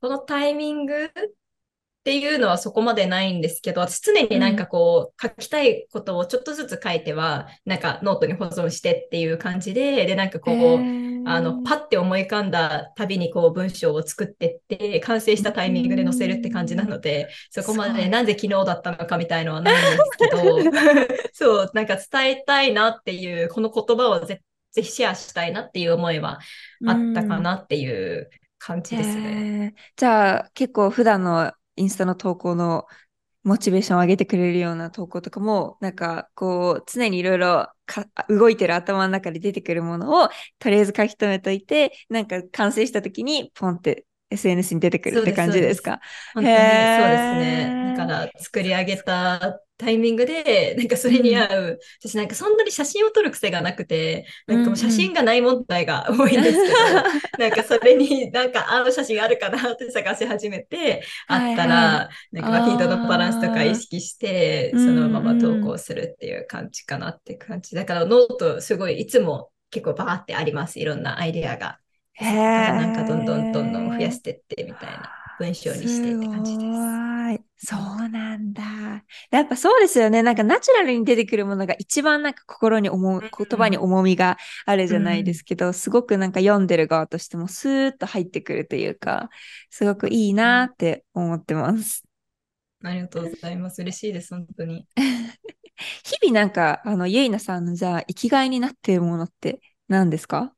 [0.00, 1.10] このタイミング
[2.02, 10.78] っていうのはそこまでないんですけど、私常になんかこう、書きたいことをちょっとずつ書いては、なんかノートに保存してっていう感じで、で、なんかこう、
[11.28, 20.58] あの、パッて思い浮かんだたびにこう文章を作ってって、完成したタイミングで載せるって感じなので、そこまでなぜ昨日だったのかみたいのはないんですけど、
[21.32, 24.42] そう、なんか伝えたいなっていう、この言葉を絶
[24.72, 26.40] ぜひシェアしたいなっていう思いは
[26.86, 29.74] あったかなっていう感じですね。
[29.96, 32.86] じゃあ結構普段のインスタの投稿の
[33.42, 37.68] モチベーションを上げてくれるような投稿とかも、なんかこう常にいろいろ
[38.28, 46.00] 動いてる頭の中で出てくるものをとりあえず書き留めといて、なんか完成した時にポンって SNS に出てくるって感じですか？
[46.34, 47.94] 本当にそうですね。
[47.96, 57.02] だから作り上げたタイミングで、なんかそれに合う、うん、私なんかそんなに写真を撮る癖がなくて、なんかもう写真がない問題が多いんですけど、うんうん、
[57.38, 67.74] なんかそれになんか合う写真あるかなって探し始めて、あったら、はいはい、なんかフィードのバランスとか意識して、そのまま投稿するっていう感じかなって感じ。
[67.74, 70.78] だからノートすごいいつも結構バーってあります。
[70.78, 71.78] いろんなアイデアが。
[72.14, 77.02] へなんかどんどんどんどん増やしてってみたいな文章にしてって感じです。
[77.64, 78.62] そうなんだ。
[79.30, 80.22] やっぱそうですよね。
[80.22, 84.36] なんかナチュラルに出てくるものが一番なんか心に思う、言葉に重みが
[84.66, 89.30] あるじゃないですけど、うん、すごくなんか読んでる側としてもスーッと入ってくるというか、
[89.70, 92.04] すごくいいなって思ってます。
[92.84, 93.80] ありがとうございます。
[93.80, 94.86] 嬉しいです、本当に。
[96.04, 100.52] 日々なんか、あの、ゆいなさんのじゃあ生きがいになっているものって何ですか？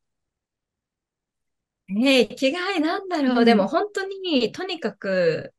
[1.88, 3.38] ねえ、生きがいなんだろう。
[3.40, 5.54] うん、でも本当に、とにかく、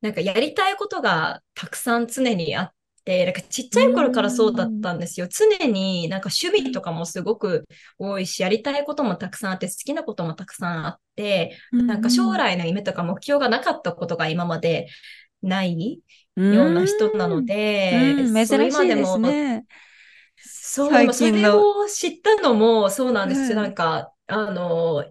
[0.00, 2.70] なんかやりたいことがたくさん常にあっ
[3.04, 5.28] て、なんかちっちゃい頃からそうだったんですよ。
[5.28, 7.66] 常になんか趣味とかもすごく
[7.98, 14.88] 多いし、やりたいこともたくさんあって、好きなこともたくさんあって、なんか将来の夢とか目標がなかったことが今まで
[15.42, 16.02] ない
[16.50, 18.14] ような人なので、
[18.48, 19.66] 珍しいですね。
[20.36, 23.56] そう、それを知ったのもそうなんですよ。
[23.60, 25.04] なんか、あの、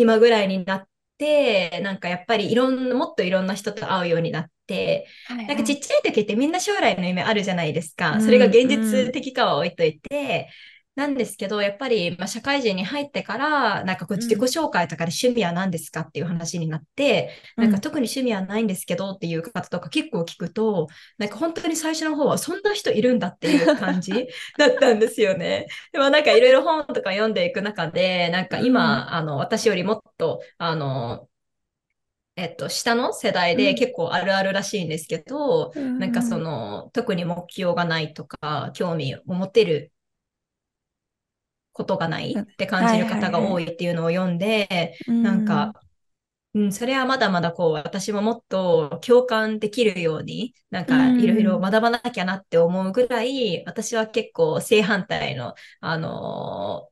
[0.00, 0.88] 今ぐらいになっ
[1.18, 8.20] て、なんかやっぱりいろんな、もっといろんな人と会うようになって、はいはい、なんかちっちゃい時ってみんな将来の夢あるじゃないですか。
[8.20, 10.48] それが現実的かは置いといて、
[10.96, 24.12] なんですけど、やっぱり、まあ、社会人に入ってから、なんかこう自己紹介とかで趣味は何ですかっていう話になって、うん、なんか特に趣味はないんですけどっていう方とか結構聞くと、なんか本当に最初の方はそんな人いるんだっていう感じ
[24.58, 25.68] だったんですよね。
[25.92, 31.28] でもなんかいろいろ本とか読んでいく中で、なんか今、うん、あの、私よりもっと、あの、
[32.36, 39.92] えっと、下の世代で結構あるあるらしいんですけど、うん、なんかその、特に目標がないとか、興味を持てる
[41.72, 45.72] ことがないって感じる方が多いっていうのを読んで、なんか、
[46.54, 56.90] うん、それはまだまだこう、私ももっと共感できるように、なんかいろいろ学ばなきゃなって思うぐらい、私は結構正反対の、あのー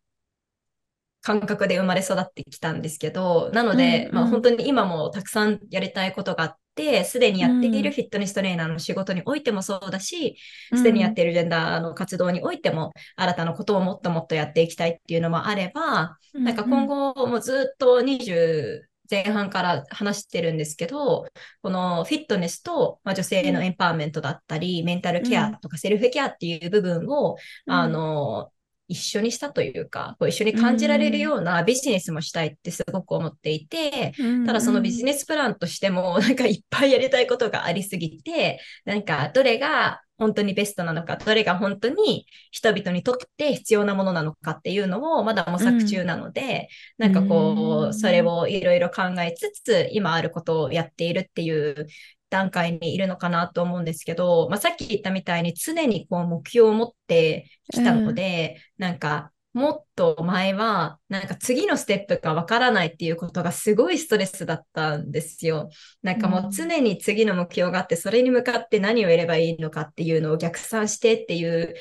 [1.20, 6.58] 感覚で生まれ育ってきたんですけど、なので、うんうん、まあ本当に今もたくさんやりたいことがあって、
[7.04, 10.36] すでにやっているフィットネストレーナーの仕事においてもそうだし、
[10.74, 21.26] す、で、にやっているジェンダーの活動においても、新たなことをもっともっとやっていきたいっていうのもあれば、うんうん、なんか今後もずっと20、前半から話してるんですけど、
[21.62, 28.50] このフィットネスと、まあ、女性のエンパワーメントだったり、メンタルケアとかセルフケアっていう部分を、うん、あの、
[28.88, 51.86] 一緒にしたというか、こう一緒に感じられるようなビジネスもしたいってすごく思っていて、うん、ただそのビジネスプランとしても、なんかいっぱいやりたいことがありすぎて、なんかどれが本当にベストなのか、どれが本当に人々にとって必要なものなのかっていうのをまだ模索中なので、うん、なんかこう、それをいろいろ考えつつ、今あることをやっているっていう
[52.30, 65.70] 段階にいるのかなと思うんですけど、まあ、さっき言ったみたいに常にこう目標を持ってきたので、うん、なんかもっと前は、なんか次のステップがわからないっていうことがすごいストレスだったんですよ。
[66.02, 71.74] なんかもう常に次の目標があって、それに向かって何をやればいいのかっていうのを逆算してっていう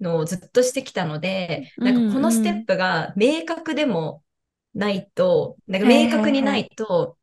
[0.00, 4.22] のをずっとしてきたので、なんかこのステップが明確でも
[4.74, 7.18] ないと、なんか明確にないと、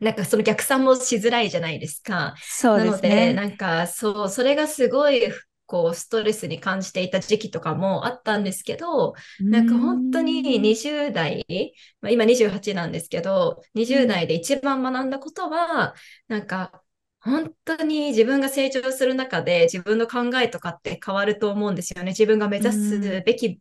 [0.00, 2.34] なんかその逆算もしづらいじゃないですか。
[2.42, 3.32] そうですね。
[3.32, 5.30] なので、なんかそう、それがすごい、
[5.66, 15.94] こう、ストレスに感じていた時期とかもあったんですけど、なんか本当に20代、まあ、今28なんですけど、20代で一番学んだことは、
[16.28, 16.82] なんか、
[17.20, 22.10] 本当に自分が成長する中で自分の考えとかって変わると思うんですよね。
[22.10, 23.60] 自分が目指すべき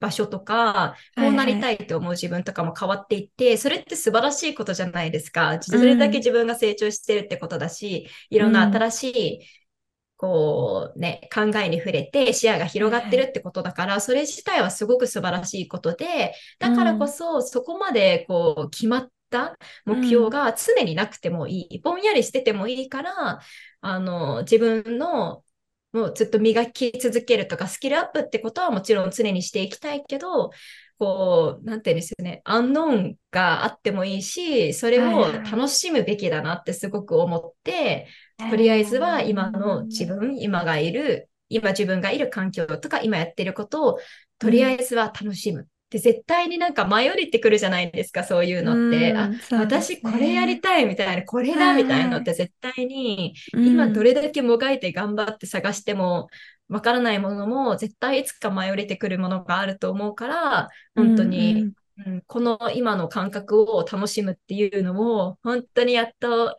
[0.00, 5.58] 場所とか、こうなりたいと思う自分とかも変わっていって、はいはい、それって素晴らしいことじゃないですか。
[5.60, 9.40] それだけ自分が成長してるってことだし、いろんな新しい、
[10.18, 19.56] こうね、考えに触れて視野が広がってるってことだから、それ自体はすごく素晴らしいことで、だからこそそこまでこう決まった
[19.86, 23.40] 目標が常になくてもいい、ぼんやりしててもいいから、
[23.80, 25.44] あの、自分の
[25.92, 30.50] もうずっと磨き続けるとか、スキルアップってことはもちろん常にしていきたいけど、
[30.98, 38.08] こう、なんていうんですよね、アンノーンがあってもいいし、それを楽しむべきだなってすごく思って、
[38.38, 43.98] とりあえずは今の自分、今がいる、今自分がいる環境とか、今やってることを、
[44.38, 45.66] とりあえずは楽しむ。
[45.90, 49.14] で、絶対になんか舞い降りてくるじゃないですか、そういうのって。
[49.14, 56.28] あ、ね、私これやりたいみたいな、これだみたいなのって絶対に、今どれだけもがいて頑張って探しても、
[56.68, 61.72] わからないものも絶対いつか舞い降りてくるものがあると思うから、本当に、うん
[62.06, 66.56] うん、この今の感覚を楽しむっていうのも、本当にやっと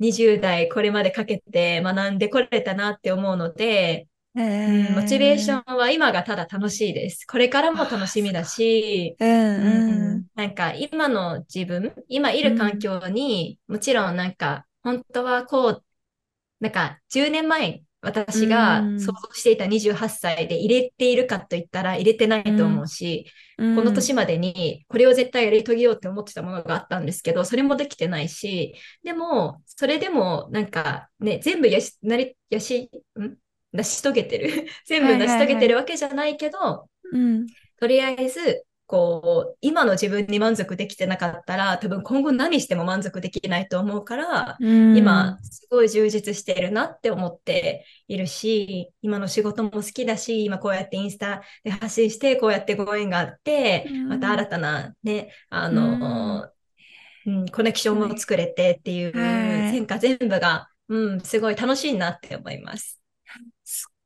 [0.00, 7.26] 20代これまでかけて学んでこれたなって思うので、うん、モチベーションは今がただ楽しいです。
[7.26, 15.84] これからも楽しみだし、うんうん、なんか今の自分、今いる環境に、もちろんなんか本当はこう、
[16.60, 23.26] なんか10年前私が想像していた28歳で入れているかといったら入れてないと思うし、
[23.58, 33.36] うん、この年までにこれを絶対やり遂げようって思ってたものがあったんですけど、それもできてないし、でも、それでもなんかね、全部やし、なり、やし、ん？
[33.72, 34.66] 成し遂げてる。
[34.86, 37.46] 全部成し遂げてるわけじゃないけど、はいはいはい、
[37.80, 56.48] とりあえずこう、今の自分に満足できてなかったら、多分今後何しても満足できないと思うから、うん、今、すごい充実してるなって思っているし、今の仕事も好きだし、今こうやってインスタで発信して、こうやってご縁があって、うん、また新たなね、あの、
[57.26, 63.00] うん、コネクションも作れてっていう、前科全部が、うん、すごい楽しいなって思います。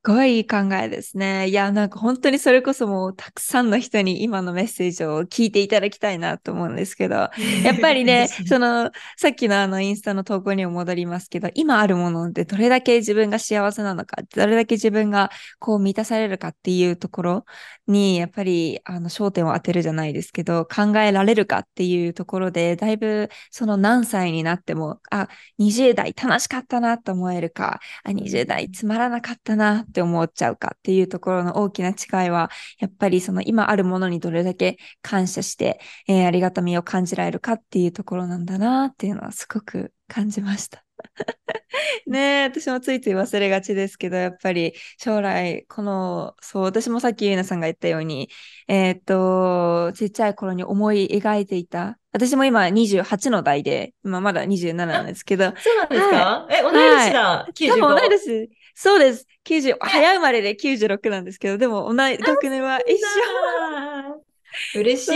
[0.02, 1.48] ごいいい考えですね。
[1.48, 7.30] いや、なんか本当にそれこそもうたくさんの人に今のメッセージを聞いていただきたいなと思うんですけど、や
[7.74, 17.44] っぱりね、 その、さっきのあのインスタの投稿にも戻りますけど、今あるものでどれだけ自分が幸せなのか、どれだけ自分がこう満たされるかっていうところ
[17.86, 25.28] に、やっぱりあの焦点を当てるじゃないですけど、考えられるかっていうところで、だいぶその何歳になっても、あ、
[25.58, 40.84] 20代楽しかったなと思えるか、あ、20代つまらなかったなって思っちゃうかっていうところの大きな違いは、やっぱりその今あるものにどれだけ感謝して、えー、ありがたみを感じられるかっていうところなんだなっていうのはすごく感じました。
[42.06, 48.28] ねえ、私もついつい忘れがちですけど、やっぱり将来、この、そう、私もさっきゆうなさんが言ったように、
[48.68, 55.52] えー、っと、ちっちゃい頃に思い描いていた、私も今28の代で、今まだ27なんですけど。
[55.56, 57.68] そうなんですか、はい、え、同い年だ、はい、95。
[57.68, 58.50] 多分同い年。
[58.74, 59.26] そうです。
[59.44, 64.30] 90、早生まれで96なんですけど、でも同い学年は一緒。
[64.74, 65.12] 嬉しい。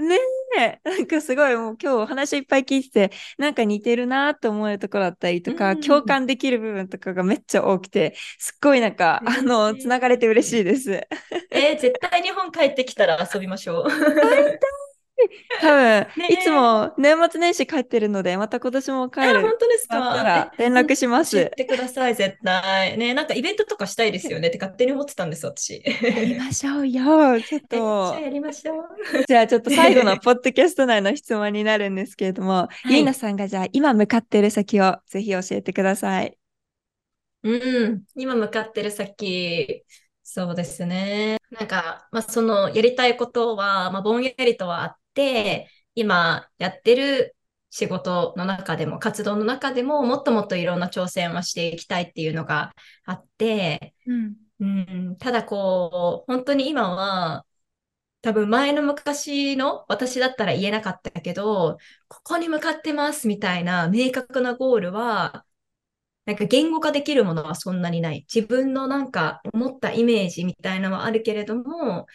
[0.00, 0.18] ね
[0.58, 10.90] え、なんかすごいもう今日お話いっぱい聞いてて、なんか似てるなと思えるところだったりとか、うん、共感できる部分とかがめっちゃ多くて、すっごいなんか、あの、つながれて嬉しいです。
[11.50, 13.86] えー、絶対日本帰ってきたら遊びましょう。
[15.60, 19.40] 多分、いつも年末年始帰ってるので、また今年も帰る。
[19.40, 20.52] 本当ですか？
[20.58, 21.36] 連絡します。
[21.36, 22.96] 言ってください、絶対。
[22.98, 25.82] ね、なんかイベントとかしたいですよねって勝手に思ってたんです、私。
[25.84, 28.16] やりましょうよ、ちょっと。
[28.20, 29.24] やりましょう。
[29.26, 36.36] じゃあちょっと最後のポッドキャスト内の質問になるんですけれども、 はい、ゆいなさんがじゃあ今向かってる先をぜひ教えてください。
[37.42, 37.56] う
[37.88, 39.84] ん、今向かってる先、
[40.22, 41.38] そうですね。
[41.50, 44.96] なんか、まあ、そのやりたいことは、まあ、ぼんやりとはあっ、
[45.94, 47.36] 今やってる
[47.70, 52.72] 仕事の中でも、活動の中でも、もっともっといろんな挑戦をしていきたいっていうのが
[53.04, 57.46] あって、うん、うん、ただこう、本当に今は、
[58.22, 65.46] 多分前の昔の私だったら言えなかったけど、ここに向かってますみたいな明確なゴールは、
[66.26, 68.26] なんか言語化できるものはそんなにない。
[68.32, 72.06] 自分のなんか思ったイメージみたいなのはあるけれども、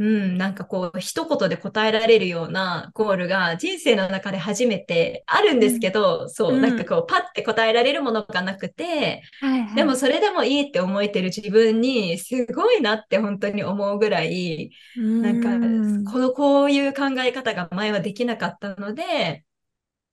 [0.00, 15.50] うん、なんかこう、一言で答えられるようなゴールが人生の中で初めてあるんですけど、うん、そう、なんかこう、パッて答えられるものがなくて、はいはい、でもそれでもいいって思えてる自分に、すごいなって本当に思うぐらい、なんか、
[16.10, 19.44] この、こういう考え方が前はできなかったので、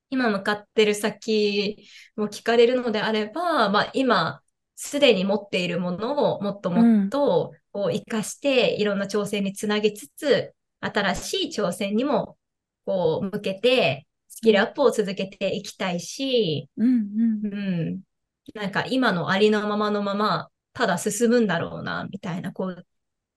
[0.09, 4.41] 今向かってる先を聞かれるのであれば、まあ今、
[4.75, 12.37] すでに持っているものをもっともっとを活かして、いろんな挑戦につなげつつ、新しい挑戦にも、
[12.85, 16.87] こう、向けて、スキルアップを続けていきたいし、うん、
[17.43, 17.57] うん、う
[17.95, 18.01] ん。
[18.53, 22.85] なんか今のありのままのまま、ただ進むんだろうな、みたいな、こう、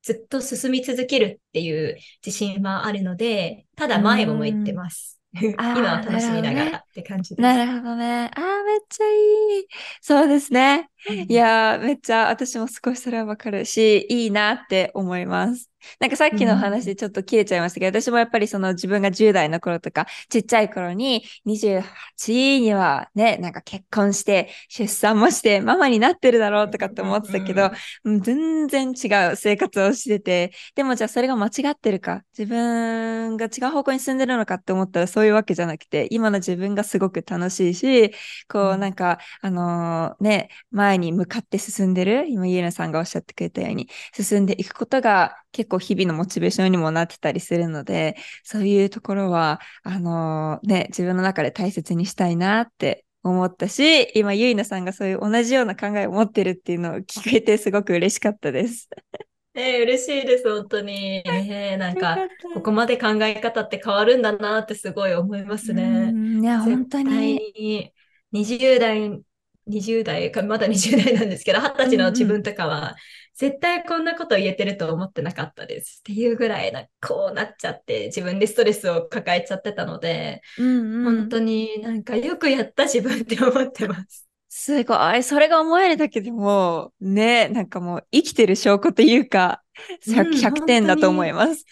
[0.03, 5.21] ずっと進み続けるっていう自信はあるので、ただ前を向いてます。
[5.33, 7.43] 今は楽しみながらって感じです。
[7.43, 8.31] なるほどね。
[8.35, 9.67] ああ、めっちゃいい。
[10.01, 10.90] そうですね。
[11.09, 15.71] いやー、めっちゃ私も少しそれはわかるし、いいなって思います。
[15.99, 27.71] なんかさっきの話でちょっと切れちゃいましたけど、私もやっぱりその自分が10代の頃とか、ちっちゃい頃に28にはね、なんか結婚して、出産もして、ママになってるだろうとかって思ってたけど、
[28.05, 38.13] うん全然違う生活をしてて、でもじゃあそれが間違ってるか、自分が違う方向に進んでるのかって思ったらそういうわけじゃなくて、今の自分がすごく楽しいし、
[38.49, 58.89] こうなんか、あのーね、前に向かって進んでる、今ゆうなさんがおっしゃってくれたように、進んでいくことが結構日々のモチベーションにもなってたりするので、そういうところは、あのーね、自分の中で大切にしたいなって思ったし、今ゆいなさんがそういう同じような考えを持ってるっていうのを聞けてすごく嬉しかったです。
[59.55, 61.23] えー嬉しいです、本当に。
[61.27, 62.17] えーなんか、
[62.55, 66.13] ここまで考え方って変わるんだなってすごい思いますうね。
[66.13, 66.99] んいや、本当。
[67.03, 67.93] に
[68.33, 69.23] 20代、
[69.71, 72.97] 20代か、まだ20代なんですけど、20歳の自分とかは、
[73.35, 76.01] 絶対こんなこと言えてると思ってなかったです。
[76.01, 84.29] っていうぐらいな、こうなっちゃって、自分でストレスを抱えちゃってたので、うんうん本当になんかよくやった自分って思ってます。
[84.49, 85.23] すごい。
[85.23, 89.63] それが思えるだけでもう、ね、なんかもう生きてる証拠というか、
[90.07, 91.65] 100, うん100点だと思います。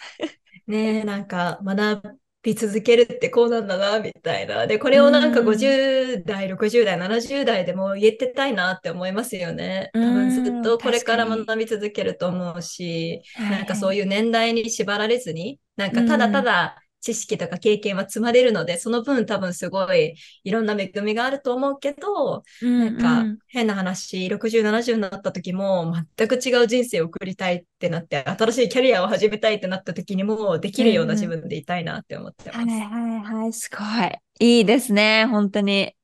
[0.65, 4.65] ねえ、なんか学び続けるってこうなんだな、みたいな。
[4.65, 9.91] で、これをなんかうん50代、60代、70代でも言ってたいなって思いますよね。
[9.93, 13.99] 多分ずっとこれから学び続けると思うし、なんかそういう。
[13.99, 32.59] いう年代に縛られずに、なんかただただ知識とか経験は積まれるので、その分多分すごいいろんな恵みがあると思うけど、うんなんか変な話、60、70になった時も全く違う人生を送りたいってなって、新しいキャリアを始めたいってなった時にもできるような自分でいたいなって思ってます。
[32.59, 34.57] はいはいはい、すごい。
[34.57, 35.95] いいですね、本当に。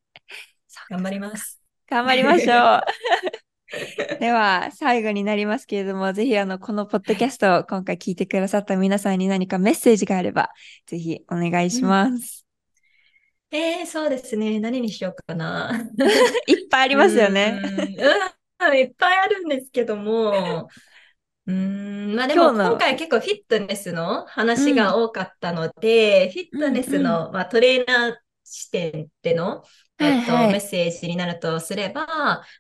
[0.89, 1.62] 頑張ります。
[1.89, 3.45] 頑張りましょう。
[4.19, 10.51] では、最後になりますけれども、ぜひ、あの、このポッドキャストを今回聞いてくださった皆さんに何かメッセージがあれば、
[10.86, 12.45] ぜひお願いします。
[13.51, 14.59] えー、そうですね。
[14.59, 15.71] 何にしようかな。
[16.47, 17.59] いっぱいありますよね。
[17.63, 17.95] うんうん
[18.73, 20.69] いっぱいあるんですけども、
[21.45, 29.63] うーん、まあでも今回結構フィットネスの話が多かったので、フィットネスの、まあ、トレーナー視点での、
[30.00, 30.48] えっと、はい。
[30.48, 32.06] はいメッセージになるとすれば、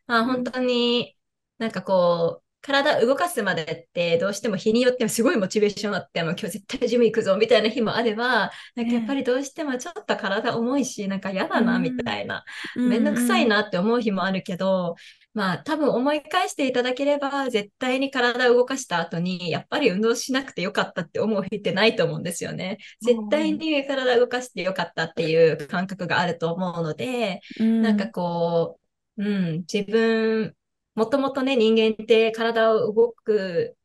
[0.07, 1.17] まあ本当に
[1.57, 12.43] なんかこう、体動かすまでってどうしても日によってはすごいモチベーションあって、もう今日絶対ジム行くぞみたいな日もあれば、なんかやっぱりどうしてもちょっと体重いし、なんか嫌だなうんみたいな、
[12.83, 13.47] めんどくさいな。
[13.47, 14.95] なって思う日もあるけど、
[15.35, 22.77] まあ多分思い返していただければ、絶対に体を動かした後に、やっぱり運動しなくてよかったって思う日ってないと思うんですよね。
[23.01, 27.81] 絶対に体を動かしてよかったっていう感覚があると思うので、うん。
[27.81, 28.79] なんかこ
[29.17, 30.55] う、うん、自分、
[30.95, 33.75] もともとね、人間って体を動く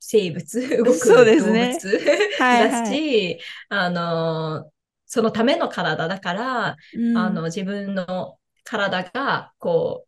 [0.00, 1.78] 生物、 動くそうですね。
[1.82, 1.98] 動物
[2.38, 3.38] はいだし、
[3.68, 4.72] あの、
[5.04, 7.18] そのための体だから、うん。
[7.18, 10.06] あの、自分の体が、こ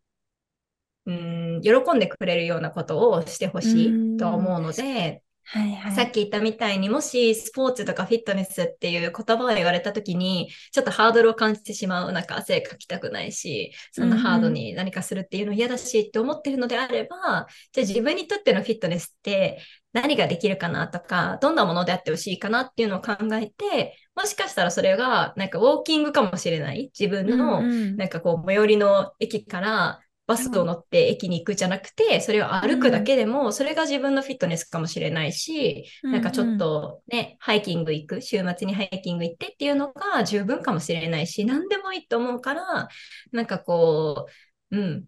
[1.05, 1.13] う、う
[1.59, 5.95] ん、喜んでくれるようなことをしてほしいと思うので、はいはい。
[5.95, 12.11] さっき言ったみたいにもしスポーツとかフィットネスっていう言葉を言われた時にちょっとハードルを感じてしまう。
[12.11, 19.59] なんか汗かきたくないし、そんなハードに何かするっていうの嫌だしって思ってるのであれば、じゃあ自分にとってのフィットネスって
[19.93, 26.91] 何ができるかなとか、どんなものであってほしいかなっていうのを考えて、もしかしたらそれがなんかウォーキングかもしれない。
[26.97, 42.87] 自分のうんうんなんかこう最寄りの駅からバスを乗って駅に行くじゃなくて、それを歩くだけでも、それが自分のフィットネスかもしれないし、なんかちょっとね、ハイキング行く、週末にハイキング行ってっていうのが十分かもしれないし、何でもいいと思うから、
[43.31, 44.27] なんかこ
[44.71, 45.05] う、うん、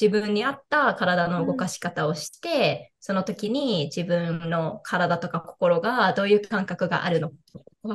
[0.00, 7.36] 自分に合った体の動かし方をして、その時に自分の体とか心がどういう感覚があるのか。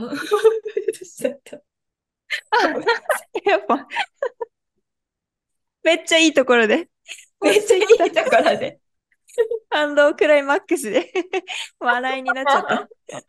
[3.46, 3.88] やっぱ、
[5.86, 6.90] めっちゃいいところで、
[7.42, 8.80] めっちゃいいところで。
[9.70, 11.12] 感動クライマックスで
[11.80, 12.90] 笑いになっちゃった。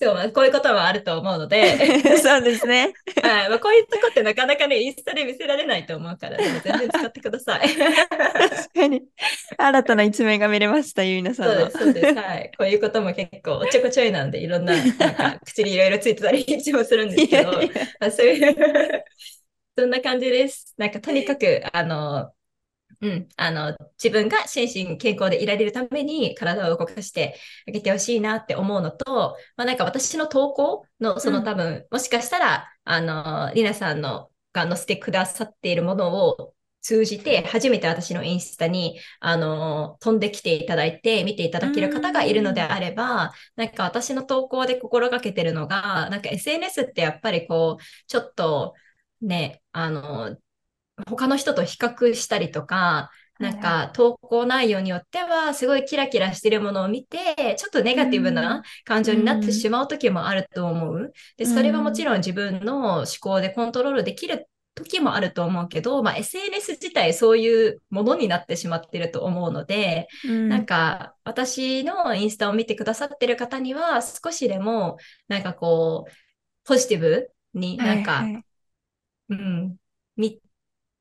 [0.00, 1.76] そう、まあこういうことはあると思うので、
[2.22, 2.92] そうですね。
[3.22, 7.68] はいまあ、こういうとこってなかなかね、インスタで見せられないと思うから、でも全然使ってください。
[7.68, 9.02] 確かに。
[9.58, 11.62] 新たな一面が見れました、ゆいなさんの。
[11.62, 12.14] そうです、そうです。
[12.14, 12.52] はい。
[12.56, 18.56] こういうことも結構おっちょこちょいなんで、いろんな、なんか、口にいろいろついてたりもするんですけど、いやいやあそういう、
[19.76, 20.74] そんな感じです。
[20.76, 22.34] なんか、とにかく、あの、
[23.00, 27.36] うん、あの、自分が心身健康でいられるために体を動かして
[27.68, 48.74] あげてほしいなって思うのと、まあなんか私の投稿の、その多分、うん、もしかしたら、あの、りなさんのが載せてくださっているものを通じて、初めて私のインスタに、あの、飛んできていただいて、見ていただける方がいるのであれば、なんか私の投稿で心がけてるのが、なんか SNS ってやっぱりこう、ちょっと、
[49.22, 50.36] ね、あの、
[51.08, 61.12] 他の人と比較したりとか、なんか投稿内容によってはすごいキラキラしてるものを見て、ちょっとネガティブな感情になってしまう時もあると思う。
[61.36, 74.96] で、それはもちろん自分の思考でコントロールできる時もあると思うけど、まあ、SNS 自体そういうものになってしまってると思うので、うん、なんか私のインスタを見てくださってる方には少しでも
[75.28, 76.12] なんかこう、
[76.64, 78.44] ポジティブになんか、はいはい、
[79.28, 79.76] うん、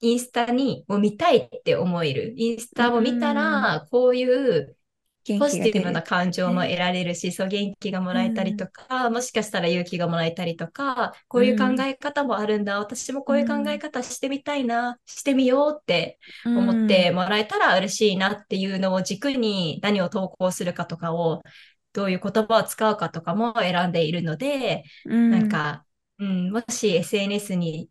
[0.01, 2.33] インスタにも見たいって思える。
[2.35, 4.75] インスタを見たら、こういう
[5.39, 12.79] ポジティブな感情も得られるし、そう元気がもらえたりとか、もしかしたら勇気がもらえたりとか、こういう考え方もあるんだ。
[12.79, 21.43] 私もこういう考え方してみたいな、してみようって思ってもらえたら嬉しいなっていうのを軸に何を投稿するかとかを、
[21.93, 25.85] どういう言葉を使うかとかも選んでいるので、なんか、
[26.17, 27.90] うん、もし SNS に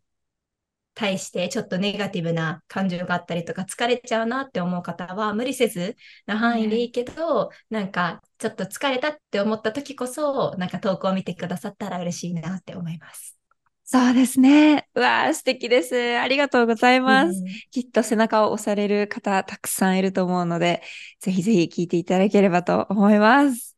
[0.93, 13.37] 対してちょっとネガティブな感情があったりとか疲れちゃうなって思う方は無理せずな範囲でいいけど、なんかちょっと疲れたって思った時こそなんか投稿を見てくださったら嬉しいなって思います。
[13.83, 14.87] そうですね。
[14.95, 16.17] うわー、素敵です。
[16.17, 17.37] ありがとうございます。
[17.37, 20.81] うん、きっと背中を押される方たくさんいると思うので、
[21.19, 23.70] ぜひぜひ聞いていただければと思います。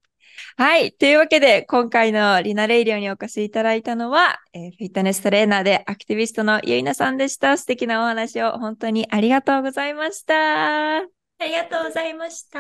[0.56, 0.92] はい。
[0.94, 7.58] というわけで、今回のリナレイディオにお越しいただいたのは、えー、フィットネストレーナーでアクティビストのゆいなさんでした。
[7.58, 10.98] 素敵なお話を本当にありがとうございました。
[10.98, 11.02] あ
[11.42, 12.60] りがとうございました。